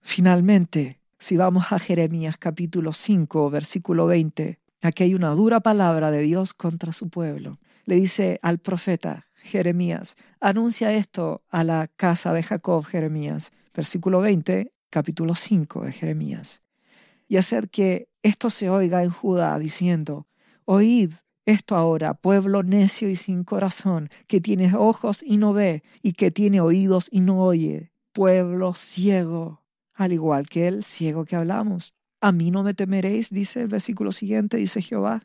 Finalmente, 0.00 1.00
si 1.18 1.36
vamos 1.36 1.70
a 1.70 1.78
Jeremías 1.78 2.36
capítulo 2.36 2.92
5, 2.92 3.50
versículo 3.50 4.06
20, 4.06 4.58
Aquí 4.84 5.04
hay 5.04 5.14
una 5.14 5.30
dura 5.30 5.60
palabra 5.60 6.10
de 6.10 6.22
Dios 6.22 6.54
contra 6.54 6.90
su 6.90 7.08
pueblo. 7.08 7.60
Le 7.84 7.94
dice 7.94 8.40
al 8.42 8.58
profeta 8.58 9.28
Jeremías, 9.36 10.16
anuncia 10.40 10.92
esto 10.92 11.44
a 11.50 11.62
la 11.62 11.86
casa 11.86 12.32
de 12.32 12.42
Jacob, 12.42 12.84
Jeremías. 12.84 13.52
Versículo 13.76 14.20
20, 14.20 14.72
capítulo 14.90 15.36
5 15.36 15.82
de 15.82 15.92
Jeremías. 15.92 16.62
Y 17.28 17.36
hacer 17.36 17.70
que 17.70 18.08
esto 18.24 18.50
se 18.50 18.70
oiga 18.70 19.04
en 19.04 19.10
Judá 19.10 19.56
diciendo, 19.60 20.26
oíd, 20.64 21.12
Esto 21.44 21.76
ahora, 21.76 22.14
pueblo 22.14 22.62
necio 22.62 23.08
y 23.08 23.16
sin 23.16 23.42
corazón, 23.42 24.10
que 24.26 24.40
tiene 24.40 24.74
ojos 24.76 25.22
y 25.24 25.38
no 25.38 25.52
ve, 25.52 25.82
y 26.00 26.12
que 26.12 26.30
tiene 26.30 26.60
oídos 26.60 27.08
y 27.10 27.20
no 27.20 27.42
oye, 27.42 27.92
pueblo 28.12 28.74
ciego, 28.74 29.62
al 29.94 30.12
igual 30.12 30.48
que 30.48 30.68
el 30.68 30.84
ciego 30.84 31.24
que 31.24 31.34
hablamos. 31.34 31.94
A 32.22 32.30
mí 32.30 32.52
no 32.52 32.62
me 32.62 32.72
temeréis, 32.72 33.30
dice 33.30 33.62
el 33.62 33.66
versículo 33.66 34.12
siguiente, 34.12 34.56
dice 34.56 34.80
Jehová. 34.80 35.24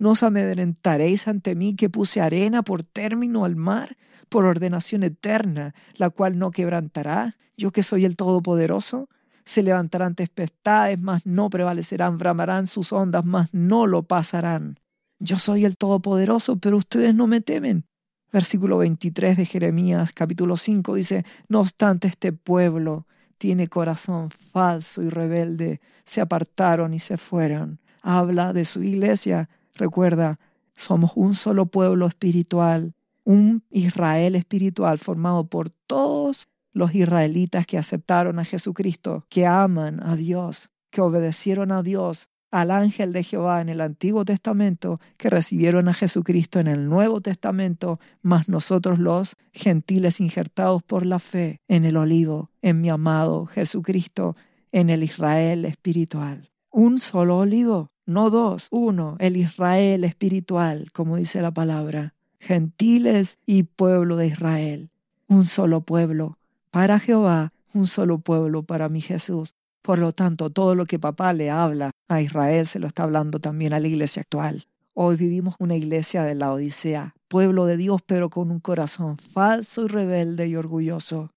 ¿No 0.00 0.10
os 0.10 0.24
amedrentaréis 0.24 1.28
ante 1.28 1.54
mí 1.54 1.76
que 1.76 1.88
puse 1.88 2.20
arena 2.20 2.64
por 2.64 2.82
término 2.82 3.44
al 3.44 3.54
mar, 3.54 3.96
por 4.28 4.44
ordenación 4.44 5.04
eterna, 5.04 5.76
la 5.94 6.10
cual 6.10 6.36
no 6.36 6.50
quebrantará, 6.50 7.36
yo 7.56 7.70
que 7.70 7.84
soy 7.84 8.04
el 8.04 8.16
Todopoderoso? 8.16 9.08
Se 9.44 9.62
levantarán 9.62 10.16
tempestades, 10.16 11.00
mas 11.00 11.24
no 11.24 11.50
prevalecerán, 11.50 12.18
bramarán 12.18 12.66
sus 12.66 12.92
ondas, 12.92 13.24
mas 13.24 13.54
no 13.54 13.86
lo 13.86 14.02
pasarán. 14.02 14.80
Yo 15.20 15.38
soy 15.38 15.64
el 15.64 15.76
Todopoderoso, 15.76 16.58
pero 16.58 16.78
ustedes 16.78 17.14
no 17.14 17.28
me 17.28 17.40
temen. 17.40 17.84
Versículo 18.32 18.78
23 18.78 19.36
de 19.36 19.46
Jeremías 19.46 20.10
capítulo 20.12 20.56
5 20.56 20.96
dice, 20.96 21.24
No 21.48 21.60
obstante 21.60 22.08
este 22.08 22.32
pueblo 22.32 23.06
tiene 23.38 23.68
corazón 23.68 24.30
falso 24.52 25.02
y 25.02 25.08
rebelde, 25.08 25.80
se 26.04 26.20
apartaron 26.20 26.92
y 26.92 26.98
se 26.98 27.16
fueron. 27.16 27.80
Habla 28.02 28.52
de 28.52 28.64
su 28.64 28.82
iglesia. 28.82 29.48
Recuerda, 29.74 30.38
somos 30.74 31.12
un 31.14 31.34
solo 31.34 31.66
pueblo 31.66 32.06
espiritual, 32.06 32.94
un 33.24 33.62
Israel 33.70 34.34
espiritual 34.34 34.98
formado 34.98 35.46
por 35.46 35.70
todos 35.70 36.48
los 36.72 36.94
israelitas 36.94 37.66
que 37.66 37.78
aceptaron 37.78 38.38
a 38.38 38.44
Jesucristo, 38.44 39.24
que 39.28 39.46
aman 39.46 40.02
a 40.02 40.16
Dios, 40.16 40.70
que 40.90 41.00
obedecieron 41.00 41.72
a 41.72 41.82
Dios 41.82 42.28
al 42.50 42.70
ángel 42.70 43.12
de 43.12 43.22
Jehová 43.22 43.60
en 43.60 43.68
el 43.68 43.80
Antiguo 43.80 44.24
Testamento, 44.24 45.00
que 45.16 45.30
recibieron 45.30 45.88
a 45.88 45.94
Jesucristo 45.94 46.60
en 46.60 46.66
el 46.66 46.88
Nuevo 46.88 47.20
Testamento, 47.20 47.98
más 48.22 48.48
nosotros 48.48 48.98
los 48.98 49.36
gentiles 49.52 50.20
injertados 50.20 50.82
por 50.82 51.04
la 51.04 51.18
fe 51.18 51.60
en 51.68 51.84
el 51.84 51.96
olivo, 51.96 52.50
en 52.62 52.80
mi 52.80 52.88
amado 52.88 53.46
Jesucristo, 53.46 54.34
en 54.72 54.90
el 54.90 55.02
Israel 55.02 55.64
espiritual. 55.64 56.50
Un 56.70 56.98
solo 56.98 57.38
olivo, 57.38 57.90
no 58.06 58.30
dos, 58.30 58.68
uno, 58.70 59.16
el 59.18 59.36
Israel 59.36 60.04
espiritual, 60.04 60.90
como 60.92 61.16
dice 61.16 61.42
la 61.42 61.50
palabra. 61.50 62.14
Gentiles 62.40 63.38
y 63.46 63.64
pueblo 63.64 64.16
de 64.16 64.28
Israel, 64.28 64.90
un 65.26 65.44
solo 65.44 65.82
pueblo. 65.82 66.38
Para 66.70 66.98
Jehová, 67.00 67.52
un 67.74 67.86
solo 67.86 68.18
pueblo 68.18 68.62
para 68.62 68.88
mi 68.88 69.00
Jesús. 69.00 69.54
Por 69.88 70.00
lo 70.00 70.12
tanto, 70.12 70.50
todo 70.50 70.74
lo 70.74 70.84
que 70.84 70.98
papá 70.98 71.32
le 71.32 71.48
habla 71.48 71.92
a 72.08 72.20
Israel 72.20 72.66
se 72.66 72.78
lo 72.78 72.88
está 72.88 73.04
hablando 73.04 73.40
también 73.40 73.72
a 73.72 73.80
la 73.80 73.88
iglesia 73.88 74.20
actual. 74.20 74.66
Hoy 74.92 75.16
vivimos 75.16 75.54
una 75.60 75.76
iglesia 75.76 76.24
de 76.24 76.34
la 76.34 76.52
Odisea, 76.52 77.14
pueblo 77.26 77.64
de 77.64 77.78
Dios, 77.78 78.02
pero 78.04 78.28
con 78.28 78.50
un 78.50 78.60
corazón 78.60 79.16
falso 79.16 79.86
y 79.86 79.88
rebelde 79.88 80.46
y 80.46 80.56
orgulloso. 80.56 81.30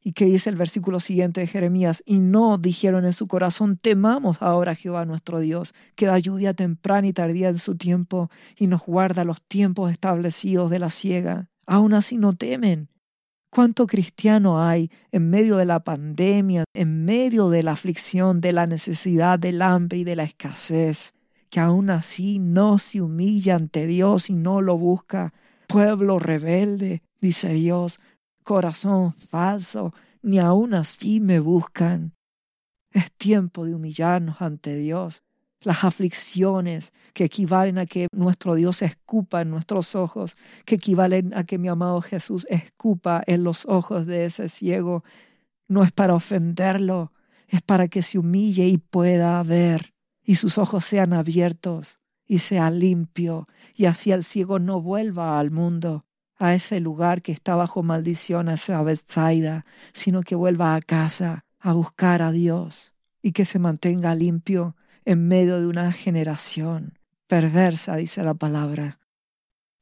¿Y 0.00 0.12
qué 0.12 0.26
dice 0.26 0.50
el 0.50 0.54
versículo 0.54 1.00
siguiente 1.00 1.40
de 1.40 1.48
Jeremías? 1.48 2.04
Y 2.06 2.18
no 2.18 2.58
dijeron 2.58 3.04
en 3.04 3.12
su 3.12 3.26
corazón, 3.26 3.76
temamos 3.76 4.40
ahora 4.40 4.70
a 4.70 4.76
Jehová 4.76 5.04
nuestro 5.04 5.40
Dios, 5.40 5.74
que 5.96 6.06
da 6.06 6.16
lluvia 6.20 6.54
temprana 6.54 7.08
y 7.08 7.12
tardía 7.12 7.48
en 7.48 7.58
su 7.58 7.76
tiempo, 7.76 8.30
y 8.56 8.68
nos 8.68 8.82
guarda 8.86 9.24
los 9.24 9.42
tiempos 9.42 9.90
establecidos 9.90 10.70
de 10.70 10.78
la 10.78 10.90
siega. 10.90 11.48
Aún 11.66 11.94
así 11.94 12.18
no 12.18 12.34
temen, 12.34 12.88
¿Cuánto 13.52 13.88
cristiano 13.88 14.62
hay 14.62 14.90
en 15.10 15.28
medio 15.28 15.56
de 15.56 15.64
la 15.66 15.80
pandemia, 15.80 16.64
en 16.72 17.04
medio 17.04 17.50
de 17.50 17.64
la 17.64 17.72
aflicción, 17.72 18.40
de 18.40 18.52
la 18.52 18.68
necesidad, 18.68 19.40
del 19.40 19.60
hambre 19.60 19.98
y 19.98 20.04
de 20.04 20.14
la 20.14 20.22
escasez, 20.22 21.12
que 21.50 21.58
aún 21.58 21.90
así 21.90 22.38
no 22.38 22.78
se 22.78 23.00
humilla 23.00 23.56
ante 23.56 23.86
Dios 23.86 24.30
y 24.30 24.34
no 24.34 24.60
lo 24.60 24.78
busca? 24.78 25.34
Pueblo 25.66 26.20
rebelde, 26.20 27.02
dice 27.20 27.52
Dios, 27.52 27.98
corazón 28.44 29.14
falso, 29.14 29.92
ni 30.22 30.38
aún 30.38 30.72
así 30.74 31.18
me 31.18 31.40
buscan. 31.40 32.14
Es 32.92 33.10
tiempo 33.12 33.66
de 33.66 33.74
humillarnos 33.74 34.40
ante 34.40 34.76
Dios 34.76 35.24
las 35.62 35.84
aflicciones 35.84 36.92
que 37.12 37.24
equivalen 37.24 37.78
a 37.78 37.86
que 37.86 38.06
nuestro 38.12 38.54
Dios 38.54 38.82
escupa 38.82 39.42
en 39.42 39.50
nuestros 39.50 39.94
ojos, 39.94 40.36
que 40.64 40.76
equivalen 40.76 41.34
a 41.34 41.44
que 41.44 41.58
mi 41.58 41.68
amado 41.68 42.00
Jesús 42.00 42.46
escupa 42.48 43.22
en 43.26 43.44
los 43.44 43.66
ojos 43.66 44.06
de 44.06 44.24
ese 44.24 44.48
ciego, 44.48 45.02
no 45.68 45.84
es 45.84 45.92
para 45.92 46.14
ofenderlo, 46.14 47.12
es 47.48 47.62
para 47.62 47.88
que 47.88 48.02
se 48.02 48.18
humille 48.18 48.66
y 48.66 48.78
pueda 48.78 49.42
ver, 49.42 49.92
y 50.24 50.36
sus 50.36 50.58
ojos 50.58 50.84
sean 50.84 51.12
abiertos 51.12 51.98
y 52.26 52.38
sea 52.38 52.70
limpio, 52.70 53.46
y 53.74 53.86
así 53.86 54.12
el 54.12 54.24
ciego 54.24 54.58
no 54.58 54.80
vuelva 54.80 55.38
al 55.38 55.50
mundo, 55.50 56.04
a 56.36 56.54
ese 56.54 56.80
lugar 56.80 57.22
que 57.22 57.32
está 57.32 57.54
bajo 57.54 57.82
maldición, 57.82 58.48
a 58.48 58.54
esa 58.54 58.82
Bethsaida, 58.82 59.64
sino 59.92 60.22
que 60.22 60.36
vuelva 60.36 60.74
a 60.74 60.80
casa 60.80 61.44
a 61.58 61.72
buscar 61.72 62.22
a 62.22 62.32
Dios 62.32 62.94
y 63.20 63.32
que 63.32 63.44
se 63.44 63.58
mantenga 63.58 64.14
limpio 64.14 64.74
en 65.04 65.28
medio 65.28 65.60
de 65.60 65.66
una 65.66 65.92
generación 65.92 66.98
perversa, 67.26 67.96
dice 67.96 68.22
la 68.24 68.34
palabra, 68.34 68.98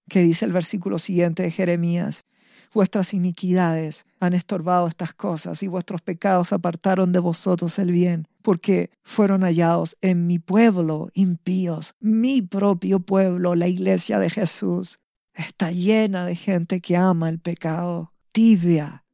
que 0.08 0.22
dice 0.22 0.44
el 0.44 0.52
versículo 0.52 0.98
siguiente 0.98 1.42
de 1.42 1.50
Jeremías, 1.50 2.26
vuestras 2.74 3.14
iniquidades 3.14 4.04
han 4.20 4.34
estorbado 4.34 4.86
estas 4.86 5.14
cosas 5.14 5.62
y 5.62 5.68
vuestros 5.68 6.02
pecados 6.02 6.52
apartaron 6.52 7.12
de 7.12 7.18
vosotros 7.18 7.78
el 7.78 7.92
bien, 7.92 8.28
porque 8.42 8.90
fueron 9.02 9.42
hallados 9.42 9.96
en 10.00 10.26
mi 10.26 10.38
pueblo 10.38 11.10
impíos, 11.14 11.94
mi 12.00 12.42
propio 12.42 13.00
pueblo, 13.00 13.54
la 13.54 13.68
iglesia 13.68 14.18
de 14.18 14.30
Jesús. 14.30 15.00
Está 15.32 15.70
llena 15.70 16.26
de 16.26 16.36
gente 16.36 16.80
que 16.80 16.96
ama 16.96 17.28
el 17.28 17.38
pecado, 17.38 18.12
tibia, 18.32 19.04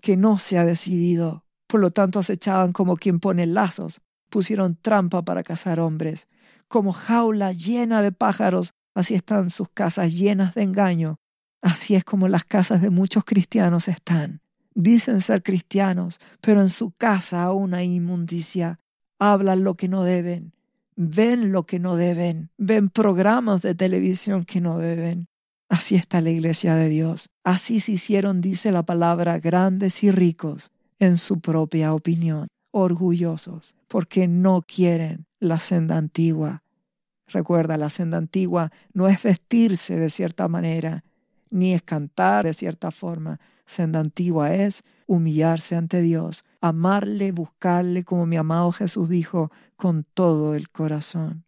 que 0.00 0.16
no 0.16 0.38
se 0.38 0.58
ha 0.58 0.64
decidido. 0.64 1.44
Por 1.66 1.80
lo 1.80 1.90
tanto, 1.90 2.20
acechaban 2.20 2.72
como 2.72 2.96
quien 2.96 3.20
pone 3.20 3.46
lazos 3.46 4.00
pusieron 4.32 4.76
trampa 4.80 5.22
para 5.22 5.44
cazar 5.44 5.78
hombres. 5.78 6.26
Como 6.66 6.92
jaula 6.92 7.52
llena 7.52 8.02
de 8.02 8.10
pájaros, 8.10 8.72
así 8.94 9.14
están 9.14 9.50
sus 9.50 9.68
casas 9.68 10.12
llenas 10.12 10.54
de 10.54 10.62
engaño. 10.62 11.20
Así 11.60 11.94
es 11.94 12.02
como 12.02 12.26
las 12.26 12.44
casas 12.44 12.80
de 12.82 12.90
muchos 12.90 13.24
cristianos 13.24 13.86
están. 13.86 14.40
Dicen 14.74 15.20
ser 15.20 15.42
cristianos, 15.42 16.18
pero 16.40 16.62
en 16.62 16.70
su 16.70 16.92
casa 16.92 17.44
aún 17.44 17.74
hay 17.74 17.94
inmundicia. 17.94 18.80
Hablan 19.20 19.62
lo 19.62 19.74
que 19.74 19.86
no 19.86 20.02
deben, 20.02 20.54
ven 20.96 21.52
lo 21.52 21.64
que 21.66 21.78
no 21.78 21.94
deben, 21.94 22.50
ven 22.56 22.88
programas 22.88 23.60
de 23.60 23.74
televisión 23.74 24.44
que 24.44 24.60
no 24.60 24.78
deben. 24.78 25.28
Así 25.68 25.94
está 25.94 26.20
la 26.22 26.30
iglesia 26.30 26.74
de 26.74 26.88
Dios. 26.88 27.28
Así 27.44 27.80
se 27.80 27.92
hicieron, 27.92 28.40
dice 28.40 28.72
la 28.72 28.82
palabra, 28.82 29.38
grandes 29.38 30.02
y 30.02 30.10
ricos 30.10 30.70
en 30.98 31.18
su 31.18 31.40
propia 31.40 31.92
opinión 31.92 32.48
orgullosos 32.72 33.76
porque 33.86 34.26
no 34.26 34.62
quieren 34.62 35.26
la 35.38 35.60
senda 35.60 35.96
antigua. 35.96 36.62
Recuerda, 37.28 37.76
la 37.76 37.88
senda 37.88 38.18
antigua 38.18 38.72
no 38.92 39.06
es 39.08 39.22
vestirse 39.22 39.96
de 39.96 40.10
cierta 40.10 40.48
manera, 40.48 41.04
ni 41.50 41.72
es 41.74 41.82
cantar 41.82 42.44
de 42.44 42.52
cierta 42.52 42.90
forma. 42.90 43.38
Senda 43.66 44.00
antigua 44.00 44.54
es 44.54 44.82
humillarse 45.06 45.76
ante 45.76 46.02
Dios, 46.02 46.44
amarle, 46.60 47.32
buscarle, 47.32 48.04
como 48.04 48.26
mi 48.26 48.36
amado 48.36 48.72
Jesús 48.72 49.08
dijo, 49.08 49.50
con 49.76 50.04
todo 50.04 50.54
el 50.54 50.70
corazón. 50.70 51.44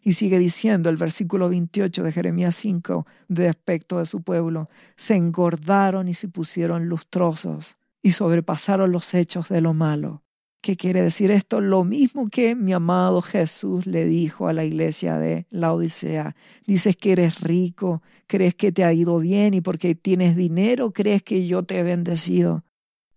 Y 0.00 0.14
sigue 0.14 0.38
diciendo 0.38 0.90
el 0.90 0.96
versículo 0.96 1.48
28 1.48 2.02
de 2.02 2.12
Jeremías 2.12 2.56
5 2.56 3.06
de 3.28 3.48
aspecto 3.48 3.98
de 3.98 4.06
su 4.06 4.22
pueblo, 4.22 4.68
se 4.96 5.14
engordaron 5.14 6.08
y 6.08 6.14
se 6.14 6.28
pusieron 6.28 6.88
lustrosos 6.88 7.76
y 8.02 8.12
sobrepasaron 8.12 8.90
los 8.90 9.14
hechos 9.14 9.48
de 9.48 9.60
lo 9.60 9.74
malo. 9.74 10.21
¿Qué 10.62 10.76
quiere 10.76 11.02
decir 11.02 11.32
esto? 11.32 11.60
Lo 11.60 11.82
mismo 11.82 12.28
que 12.28 12.54
mi 12.54 12.72
amado 12.72 13.20
Jesús 13.20 13.84
le 13.84 14.04
dijo 14.04 14.46
a 14.46 14.52
la 14.52 14.64
iglesia 14.64 15.18
de 15.18 15.44
la 15.50 15.72
Odisea. 15.72 16.36
Dices 16.68 16.96
que 16.96 17.10
eres 17.10 17.40
rico, 17.40 18.00
crees 18.28 18.54
que 18.54 18.70
te 18.70 18.84
ha 18.84 18.92
ido 18.92 19.18
bien 19.18 19.54
y 19.54 19.60
porque 19.60 19.96
tienes 19.96 20.36
dinero 20.36 20.92
crees 20.92 21.24
que 21.24 21.48
yo 21.48 21.64
te 21.64 21.80
he 21.80 21.82
bendecido. 21.82 22.62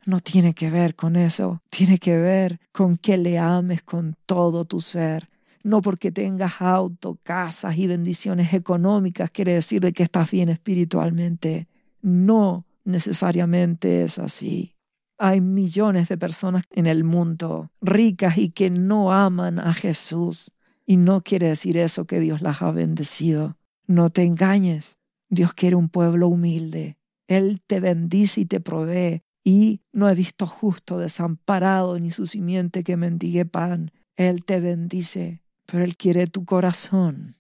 No 0.08 0.22
tiene 0.22 0.56
que 0.56 0.72
ver 0.72 0.96
con 0.96 1.16
eso, 1.16 1.62
tiene 1.70 2.00
que 2.00 2.18
ver 2.18 2.60
con 2.72 2.98
que 2.98 3.16
le 3.16 3.38
ames 3.38 3.84
con 3.84 4.18
todo 4.26 4.66
tu 4.66 4.82
ser. 4.82 5.30
No 5.62 5.84
porque 5.84 6.12
tengas 6.12 6.64
auto, 6.64 7.20
casas 7.22 7.78
y 7.78 7.86
bendiciones 7.86 8.56
económicas 8.56 9.30
quiere 9.30 9.54
decir 9.54 9.82
de 9.82 9.94
que 9.94 10.02
estás 10.02 10.32
bien 10.32 10.50
espiritualmente. 10.50 11.68
No 12.02 12.66
necesariamente 12.86 14.04
es 14.04 14.18
así. 14.18 14.75
Hay 15.18 15.42
millones 15.42 16.10
de 16.10 16.18
personas 16.18 16.64
en 16.72 16.88
el 16.88 17.04
mundo 17.04 17.72
ricas 17.82 18.38
y 18.38 18.50
que 18.50 18.70
no 18.70 19.14
aman 19.14 19.60
a 19.60 19.74
Jesús. 19.74 20.52
Y 20.86 20.98
no 20.98 21.22
quiere 21.22 21.48
decir 21.48 21.78
eso 21.78 22.06
que 22.06 22.20
Dios 22.20 22.42
las 22.42 22.62
ha 22.62 22.72
bendecido. 22.72 23.58
No 23.88 24.10
te 24.10 24.24
engañes. 24.24 24.98
Dios 25.30 25.54
quiere 25.54 25.76
un 25.76 25.90
pueblo 25.90 26.28
humilde. 26.28 26.98
Él 27.28 27.62
te 27.66 27.80
bendice 27.80 28.42
y 28.42 28.46
te 28.46 28.60
provee. 28.60 29.24
Y 29.44 29.82
no 29.94 30.10
he 30.10 30.16
visto 30.16 30.48
justo 30.48 31.00
desamparado 31.00 32.00
ni 32.00 32.12
su 32.12 32.26
simiente 32.26 32.84
que 32.84 32.98
mendigue 32.98 33.46
pan. 33.46 33.92
Él 34.16 34.44
te 34.44 34.60
bendice, 34.60 35.42
pero 35.66 35.84
Él 35.84 35.98
quiere 35.98 36.28
tu 36.28 36.46
corazón. 36.46 37.36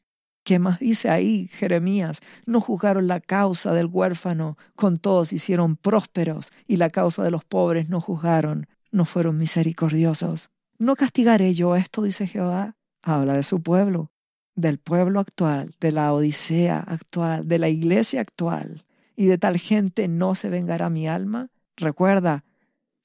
¿Qué 0.45 0.59
más 0.59 0.79
dice 0.79 1.09
ahí 1.09 1.49
Jeremías? 1.53 2.19
No 2.45 2.61
juzgaron 2.61 3.07
la 3.07 3.19
causa 3.19 3.73
del 3.73 3.87
huérfano, 3.87 4.59
con 4.75 4.99
todos 4.99 5.33
hicieron 5.33 5.75
prósperos, 5.75 6.49
y 6.67 6.77
la 6.77 6.91
causa 6.91 7.23
de 7.23 7.31
los 7.31 7.43
pobres 7.43 7.89
no 7.89 7.99
juzgaron, 7.99 8.67
no 8.91 9.05
fueron 9.05 9.39
misericordiosos. 9.39 10.51
No 10.77 10.95
castigaré 10.95 11.55
yo 11.55 11.75
esto, 11.75 12.03
dice 12.03 12.27
Jehová. 12.27 12.75
Habla 13.01 13.33
de 13.33 13.41
su 13.41 13.63
pueblo, 13.63 14.11
del 14.53 14.77
pueblo 14.77 15.19
actual, 15.19 15.73
de 15.79 15.91
la 15.91 16.13
Odisea 16.13 16.77
actual, 16.77 17.47
de 17.47 17.57
la 17.57 17.69
iglesia 17.69 18.21
actual. 18.21 18.85
Y 19.15 19.25
de 19.25 19.39
tal 19.39 19.57
gente 19.57 20.07
no 20.07 20.35
se 20.35 20.49
vengará 20.49 20.91
mi 20.91 21.07
alma. 21.07 21.49
Recuerda, 21.75 22.43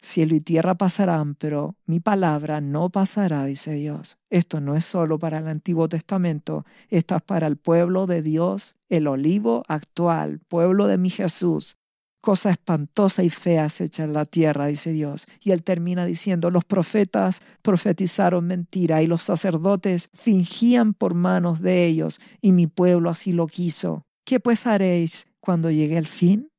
Cielo 0.02 0.34
y 0.34 0.40
tierra 0.40 0.76
pasarán, 0.76 1.34
pero 1.34 1.76
mi 1.84 2.00
palabra 2.00 2.60
no 2.60 2.88
pasará, 2.88 3.44
dice 3.44 3.74
Dios. 3.74 4.16
Esto 4.30 4.60
no 4.60 4.74
es 4.74 4.84
solo 4.84 5.18
para 5.18 5.38
el 5.38 5.48
Antiguo 5.48 5.88
Testamento, 5.88 6.64
esto 6.88 7.16
es 7.16 7.22
para 7.22 7.46
el 7.46 7.56
pueblo 7.56 8.06
de 8.06 8.22
Dios, 8.22 8.76
el 8.88 9.06
olivo 9.06 9.62
actual, 9.68 10.40
pueblo 10.48 10.86
de 10.86 10.96
mi 10.96 11.10
Jesús. 11.10 11.76
Cosa 12.22 12.50
espantosa 12.50 13.22
y 13.22 13.30
fea 13.30 13.68
se 13.70 13.84
echa 13.84 14.04
en 14.04 14.12
la 14.12 14.26
tierra, 14.26 14.66
dice 14.66 14.92
Dios. 14.92 15.26
Y 15.40 15.52
él 15.52 15.62
termina 15.62 16.04
diciendo, 16.04 16.50
los 16.50 16.64
profetas 16.64 17.40
profetizaron 17.62 18.46
mentira 18.46 19.02
y 19.02 19.06
los 19.06 19.22
sacerdotes 19.22 20.10
fingían 20.12 20.92
por 20.92 21.14
manos 21.14 21.60
de 21.60 21.86
ellos, 21.86 22.20
y 22.42 22.52
mi 22.52 22.66
pueblo 22.66 23.08
así 23.10 23.32
lo 23.32 23.46
quiso. 23.46 24.04
¿Qué 24.26 24.38
pues 24.38 24.66
haréis 24.66 25.26
cuando 25.40 25.70
llegue 25.70 25.96
el 25.96 26.06
fin? 26.06 26.50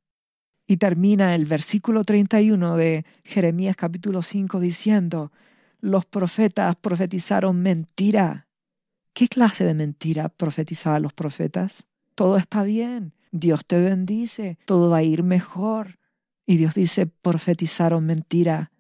Y 0.71 0.77
termina 0.77 1.35
el 1.35 1.43
versículo 1.43 2.05
31 2.05 2.77
de 2.77 3.05
Jeremías 3.25 3.75
capítulo 3.75 4.21
5 4.21 4.61
diciendo, 4.61 5.33
los 5.81 6.05
profetas 6.05 6.77
profetizaron 6.77 7.61
mentira. 7.61 8.47
¿Qué 9.11 9.27
clase 9.27 9.65
de 9.65 9.73
mentira 9.73 10.29
profetizaban 10.29 11.01
los 11.01 11.11
profetas? 11.11 11.87
Todo 12.15 12.37
está 12.37 12.63
bien, 12.63 13.11
Dios 13.33 13.65
te 13.65 13.83
bendice, 13.83 14.59
todo 14.63 14.89
va 14.89 14.99
a 14.99 15.03
ir 15.03 15.23
mejor. 15.23 15.99
Y 16.45 16.55
Dios 16.55 16.73
dice, 16.73 17.05
profetizaron 17.05 18.05
mentira. 18.05 18.71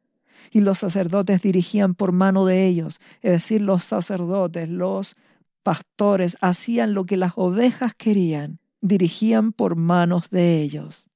Y 0.49 0.61
los 0.61 0.77
sacerdotes 0.77 1.41
dirigían 1.41 1.93
por 1.93 2.13
mano 2.13 2.45
de 2.45 2.67
ellos, 2.67 3.01
es 3.21 3.33
decir, 3.33 3.59
los 3.59 3.83
sacerdotes, 3.83 4.69
los 4.69 5.17
pastores 5.61 6.37
hacían 6.39 6.93
lo 6.93 7.05
que 7.05 7.17
las 7.17 7.33
ovejas 7.35 7.95
querían, 7.95 8.61
dirigían 8.79 9.51
por 9.51 9.75
manos 9.75 10.29
de 10.29 10.61
ellos 10.61 11.10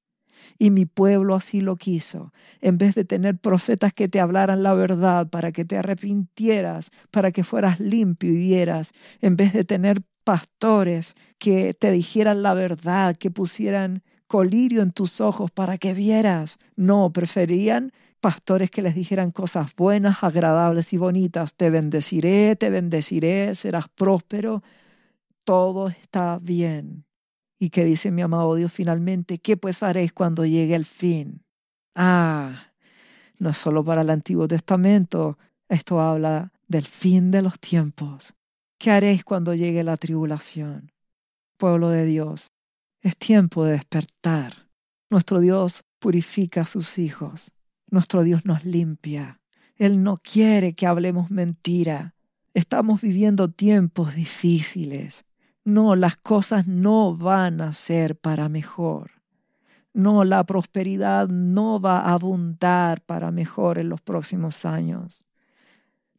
y 0.58 0.70
mi 0.72 0.86
pueblo 0.86 1.36
así 1.36 1.62
lo 1.62 1.76
quiso. 1.76 2.34
En 2.62 2.78
vez 2.78 2.96
de 2.96 3.06
tener 3.06 3.38
profetas 3.38 3.94
que 3.94 4.08
te 4.08 4.20
hablaran 4.20 4.64
la 4.64 4.74
verdad 4.74 5.30
para 5.30 5.52
que 5.52 5.66
te 5.66 5.78
arrepintieras, 5.78 6.92
para 7.12 7.32
que 7.32 7.44
fueras 7.44 7.80
limpio 7.80 8.32
y 8.32 8.38
vieras, 8.38 8.92
en 9.22 9.36
vez 9.36 9.54
de 9.54 9.64
tener 9.64 10.02
pastores 10.24 11.14
que 11.38 11.74
te 11.74 11.92
dijeran 11.92 12.42
la 12.44 12.54
verdad, 12.54 13.16
que 13.16 13.32
pusieran 13.32 14.04
colirio 14.28 14.82
en 14.82 14.92
tus 14.92 15.22
ojos 15.22 15.52
para 15.52 15.78
que 15.78 15.94
vieras. 15.94 16.58
No, 16.76 17.12
preferían 17.14 17.92
pastores 18.20 18.72
que 18.72 18.82
les 18.82 18.96
dijeran 18.96 19.32
cosas 19.32 19.72
buenas, 19.76 20.24
agradables 20.24 20.94
y 20.94 20.98
bonitas. 20.98 21.54
Te 21.56 21.70
bendeciré, 21.70 22.56
te 22.56 22.70
bendeciré, 22.70 23.54
serás 23.56 23.86
próspero. 23.90 24.64
Todo 25.46 25.90
está 25.90 26.40
bien. 26.42 27.05
Y 27.66 27.72
que 27.72 27.84
dice 27.84 28.12
mi 28.12 28.22
amado 28.22 28.54
Dios 28.54 28.72
finalmente, 28.72 29.40
¿qué 29.40 29.58
pues 29.58 29.82
haréis 29.82 30.14
cuando 30.14 30.46
llegue 30.46 30.76
el 30.76 30.86
fin? 30.86 31.44
Ah, 31.96 32.74
no 33.40 33.50
es 33.50 33.58
solo 33.58 33.84
para 33.84 34.04
el 34.04 34.12
Antiguo 34.12 34.48
Testamento, 34.48 35.40
esto 35.68 36.00
habla 36.00 36.54
del 36.68 36.86
fin 36.86 37.32
de 37.32 37.42
los 37.42 37.60
tiempos. 37.60 38.36
¿Qué 38.78 38.92
haréis 38.92 39.24
cuando 39.24 39.56
llegue 39.56 39.84
la 39.84 39.98
tribulación? 39.98 40.92
Pueblo 41.58 41.90
de 41.90 42.06
Dios, 42.06 42.52
es 43.02 43.18
tiempo 43.18 43.66
de 43.66 43.72
despertar. 43.72 44.70
Nuestro 45.10 45.40
Dios 45.40 45.86
purifica 45.98 46.62
a 46.62 46.66
sus 46.66 47.00
hijos. 47.00 47.52
Nuestro 47.90 48.22
Dios 48.22 48.46
nos 48.46 48.64
limpia. 48.64 49.42
Él 49.76 50.04
no 50.04 50.18
quiere 50.18 50.76
que 50.76 50.86
hablemos 50.86 51.32
mentira. 51.32 52.14
Estamos 52.54 53.02
viviendo 53.02 53.50
tiempos 53.50 54.14
difíciles. 54.14 55.26
No, 55.66 55.96
las 55.96 56.16
cosas 56.16 56.68
no 56.68 57.18
van 57.18 57.60
a 57.60 57.74
ser 57.74 58.16
para 58.16 58.50
mejor. 58.50 59.10
No, 59.96 60.24
la 60.24 60.44
prosperidad 60.44 61.28
no 61.28 61.82
va 61.82 62.02
a 62.02 62.14
abundar 62.14 63.02
para 63.02 63.32
mejor 63.32 63.80
en 63.80 63.90
los 63.90 64.00
próximos 64.00 64.64
años. 64.64 65.26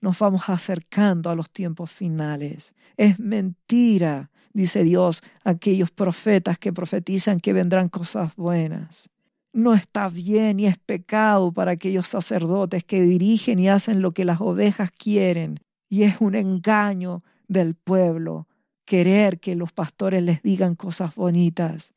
Nos 0.01 0.19
vamos 0.19 0.49
acercando 0.49 1.31
a 1.31 1.37
los 1.37 1.49
tiempos 1.49 1.93
finales. 1.93 2.75
Es 2.97 3.21
mentira, 3.21 4.31
dice 4.53 4.83
Dios, 4.83 5.23
aquellos 5.45 5.93
profetas 5.93 6.59
que 6.59 6.73
profetizan 6.73 7.39
que 7.39 7.53
vendrán 7.53 7.89
cosas 7.89 8.35
buenas. 8.35 9.09
No 9.53 9.75
está 9.75 10.09
bien 10.09 10.59
y 10.59 10.67
es 10.67 10.77
pecado 10.77 11.53
para 11.53 11.71
aquellos 11.71 12.09
sacerdotes 12.09 12.83
que 12.83 13.01
dirigen 13.01 13.61
y 13.61 13.69
hacen 13.69 14.03
lo 14.03 14.11
que 14.11 14.25
las 14.25 14.41
ovejas 14.41 14.91
quieren. 14.91 15.61
Y 15.89 16.03
es 16.03 16.17
un 16.21 16.35
engaño 16.35 17.23
del 17.47 17.77
pueblo 17.77 18.49
querer 18.87 19.39
que 19.39 19.55
los 19.55 19.73
pastores 19.73 20.23
les 20.23 20.43
digan 20.43 20.75
cosas 20.75 21.15
bonitas. 21.15 21.93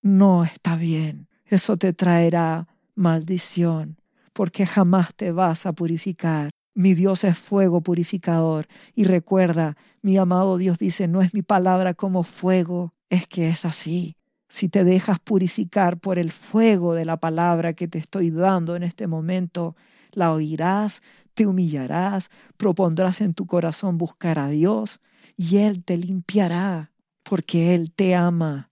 No 0.00 0.44
está 0.44 0.76
bien. 0.76 1.28
Eso 1.44 1.76
te 1.76 1.92
traerá 1.92 2.68
maldición, 2.94 4.00
porque 4.32 4.64
jamás 4.64 5.14
te 5.14 5.32
vas 5.32 5.66
a 5.66 5.72
purificar. 5.72 6.50
Mi 6.74 6.94
Dios 6.94 7.24
es 7.24 7.36
fuego 7.36 7.82
purificador. 7.82 8.66
Y 8.94 9.04
recuerda, 9.04 9.76
mi 10.00 10.16
amado 10.16 10.56
Dios 10.56 10.78
dice, 10.78 11.06
no 11.06 11.20
es 11.20 11.34
mi 11.34 11.42
palabra 11.42 11.94
como 11.94 12.22
fuego, 12.22 12.94
es 13.10 13.26
que 13.26 13.50
es 13.50 13.64
así. 13.64 14.16
Si 14.48 14.68
te 14.68 14.84
dejas 14.84 15.18
purificar 15.20 15.98
por 15.98 16.18
el 16.18 16.30
fuego 16.30 16.94
de 16.94 17.04
la 17.04 17.16
palabra 17.16 17.74
que 17.74 17.88
te 17.88 17.98
estoy 17.98 18.30
dando 18.30 18.76
en 18.76 18.84
este 18.84 19.06
momento, 19.06 19.76
la 20.12 20.32
oirás, 20.32 21.02
te 21.34 21.46
humillarás, 21.46 22.30
propondrás 22.56 23.20
en 23.20 23.34
tu 23.34 23.46
corazón 23.46 23.98
buscar 23.98 24.38
a 24.38 24.48
Dios, 24.48 25.00
y 25.36 25.58
Él 25.58 25.84
te 25.84 25.96
limpiará, 25.96 26.92
porque 27.22 27.74
Él 27.74 27.92
te 27.92 28.14
ama, 28.14 28.70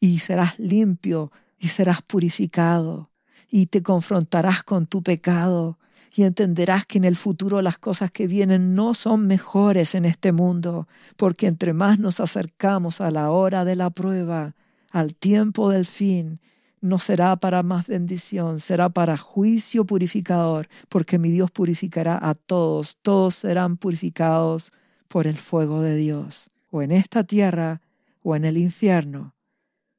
y 0.00 0.18
serás 0.18 0.58
limpio 0.58 1.32
y 1.58 1.68
serás 1.68 2.02
purificado, 2.02 3.10
y 3.50 3.66
te 3.66 3.82
confrontarás 3.82 4.62
con 4.62 4.86
tu 4.86 5.02
pecado, 5.02 5.78
y 6.14 6.24
entenderás 6.24 6.86
que 6.86 6.98
en 6.98 7.04
el 7.04 7.16
futuro 7.16 7.62
las 7.62 7.78
cosas 7.78 8.10
que 8.10 8.26
vienen 8.26 8.74
no 8.74 8.94
son 8.94 9.26
mejores 9.26 9.94
en 9.94 10.04
este 10.04 10.32
mundo, 10.32 10.88
porque 11.16 11.46
entre 11.46 11.72
más 11.72 11.98
nos 11.98 12.20
acercamos 12.20 13.00
a 13.00 13.10
la 13.10 13.30
hora 13.30 13.64
de 13.64 13.76
la 13.76 13.90
prueba, 13.90 14.54
al 14.90 15.14
tiempo 15.14 15.70
del 15.70 15.86
fin, 15.86 16.40
no 16.80 16.98
será 16.98 17.36
para 17.36 17.62
más 17.62 17.86
bendición, 17.86 18.60
será 18.60 18.88
para 18.88 19.16
juicio 19.16 19.84
purificador, 19.84 20.68
porque 20.88 21.18
mi 21.18 21.30
Dios 21.30 21.50
purificará 21.50 22.18
a 22.20 22.34
todos, 22.34 22.98
todos 23.02 23.34
serán 23.34 23.76
purificados 23.76 24.72
por 25.08 25.26
el 25.26 25.36
fuego 25.36 25.80
de 25.80 25.96
Dios, 25.96 26.50
o 26.70 26.82
en 26.82 26.92
esta 26.92 27.24
tierra 27.24 27.80
o 28.22 28.36
en 28.36 28.44
el 28.44 28.58
infierno. 28.58 29.34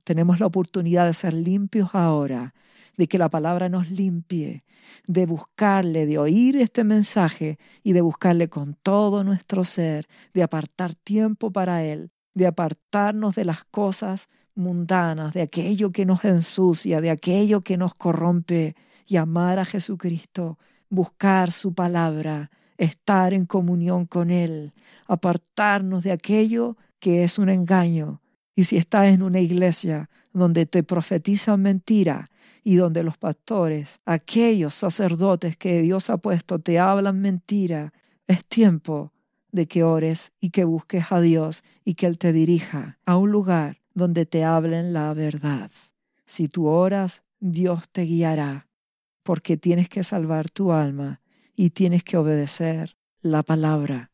Tenemos 0.04 0.40
la 0.40 0.46
oportunidad 0.46 1.06
de 1.06 1.14
ser 1.14 1.34
limpios 1.34 1.90
ahora, 1.94 2.54
de 2.98 3.08
que 3.08 3.18
la 3.18 3.30
palabra 3.30 3.70
nos 3.70 3.90
limpie, 3.90 4.64
de 5.08 5.26
buscarle, 5.26 6.06
de 6.06 6.18
oír 6.18 6.58
este 6.58 6.84
mensaje 6.84 7.58
y 7.84 7.94
de 7.94 8.02
buscarle 8.02 8.50
con 8.50 8.76
todo 8.76 9.24
nuestro 9.24 9.64
ser, 9.64 10.08
de 10.34 10.44
apartar 10.44 10.96
tiempo 10.96 11.52
para 11.52 11.84
Él, 11.84 12.12
de 12.34 12.48
apartarnos 12.48 13.36
de 13.36 13.46
las 13.46 13.64
cosas 13.66 14.30
mundanas, 14.56 15.34
de 15.34 15.42
aquello 15.42 15.92
que 15.92 16.06
nos 16.06 16.26
ensucia, 16.26 17.02
de 17.02 17.10
aquello 17.10 17.62
que 17.62 17.78
nos 17.78 17.94
corrompe, 17.94 18.76
y 19.08 19.18
amar 19.18 19.58
a 19.58 19.66
Jesucristo, 19.66 20.60
buscar 20.90 21.52
su 21.52 21.74
palabra, 21.74 22.52
estar 22.80 23.34
en 23.34 23.46
comunión 23.46 24.06
con 24.06 24.32
Él, 24.32 24.74
apartarnos 25.06 26.04
de 26.04 26.14
aquello 26.14 26.78
que 27.00 27.24
es 27.24 27.38
un 27.38 27.50
engaño. 27.50 28.22
Y 28.56 28.64
si 28.64 28.78
estás 28.78 29.10
en 29.10 29.22
una 29.22 29.40
iglesia 29.40 30.10
donde 30.34 30.66
te 30.66 30.82
profetizan 30.84 31.62
mentira 31.62 32.28
y 32.64 32.76
donde 32.76 33.04
los 33.04 33.18
pastores, 33.18 34.00
aquellos 34.06 34.74
sacerdotes 34.74 35.58
que 35.58 35.82
Dios 35.82 36.10
ha 36.10 36.18
puesto, 36.18 36.60
te 36.60 36.80
hablan 36.80 37.20
mentira, 37.20 37.94
es 38.28 38.46
tiempo 38.46 39.12
de 39.52 39.68
que 39.68 39.84
ores 39.84 40.32
y 40.40 40.52
que 40.52 40.64
busques 40.64 41.12
a 41.12 41.20
Dios 41.20 41.64
y 41.84 41.96
que 41.96 42.06
Él 42.06 42.18
te 42.18 42.32
dirija 42.32 42.98
a 43.06 43.18
un 43.18 43.32
lugar 43.32 43.82
donde 43.94 44.26
te 44.26 44.44
hablen 44.46 44.94
la 44.94 45.14
verdad. 45.14 45.72
Si 46.26 46.48
tú 46.48 46.68
oras, 46.68 47.24
Dios 47.40 47.90
te 47.92 48.04
guiará, 48.04 48.68
porque 49.24 49.58
tienes 49.58 49.90
que 49.90 50.04
salvar 50.04 50.50
tu 50.50 50.72
alma 50.72 51.20
y 51.60 51.72
tienes 51.72 52.06
que 52.06 52.16
obedecer 52.16 52.96
la 53.22 53.44
palabra. 53.44 54.12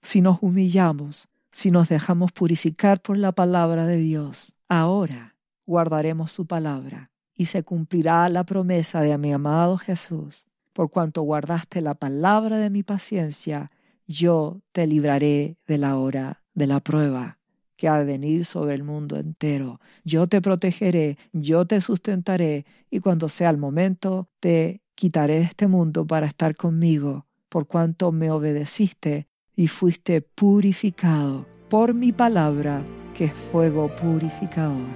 Si 0.00 0.22
nos 0.22 0.38
humillamos, 0.40 1.28
si 1.52 1.70
nos 1.70 1.90
dejamos 1.90 2.32
purificar 2.32 3.02
por 3.02 3.18
la 3.18 3.32
palabra 3.32 3.84
de 3.84 3.98
Dios, 3.98 4.54
ahora 4.70 5.36
guardaremos 5.66 6.32
su 6.32 6.46
palabra 6.46 7.10
y 7.34 7.44
se 7.44 7.62
cumplirá 7.62 8.26
la 8.30 8.44
promesa 8.44 9.02
de 9.02 9.18
mi 9.18 9.34
amado 9.34 9.76
Jesús. 9.76 10.46
Por 10.72 10.88
cuanto 10.88 11.20
guardaste 11.20 11.82
la 11.82 11.94
palabra 11.94 12.56
de 12.56 12.70
mi 12.70 12.82
paciencia, 12.82 13.70
yo 14.06 14.62
te 14.72 14.86
libraré 14.86 15.58
de 15.66 15.76
la 15.76 15.98
hora 15.98 16.42
de 16.54 16.68
la 16.68 16.80
prueba. 16.80 17.36
que 17.76 17.86
ha 17.86 17.98
de 17.98 18.04
venir 18.04 18.44
sobre 18.44 18.74
el 18.74 18.82
mundo 18.82 19.18
entero. 19.18 19.78
Yo 20.02 20.26
te 20.26 20.40
protegeré, 20.40 21.16
yo 21.32 21.64
te 21.64 21.80
sustentaré, 21.80 22.66
y 22.90 22.98
cuando 22.98 23.28
sea 23.28 23.50
el 23.50 23.56
momento, 23.56 24.28
te 24.40 24.82
quitaré 24.98 25.34
de 25.34 25.42
este 25.44 25.68
mundo 25.68 26.04
para 26.04 26.26
estar 26.26 26.56
conmigo, 26.56 27.24
por 27.48 27.68
cuanto 27.68 28.10
me 28.10 28.32
obedeciste 28.32 29.28
y 29.54 29.68
fuiste 29.68 30.22
purificado 30.22 31.46
por 31.70 31.94
mi 31.94 32.10
palabra, 32.12 32.82
que 33.14 33.26
es 33.26 33.32
fuego 33.32 33.94
purificador. 33.94 34.88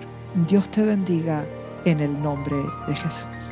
Dios 0.48 0.68
te 0.72 0.82
bendiga 0.82 1.46
en 1.84 2.00
el 2.00 2.20
nombre 2.20 2.56
de 2.88 2.94
Jesús. 2.96 3.51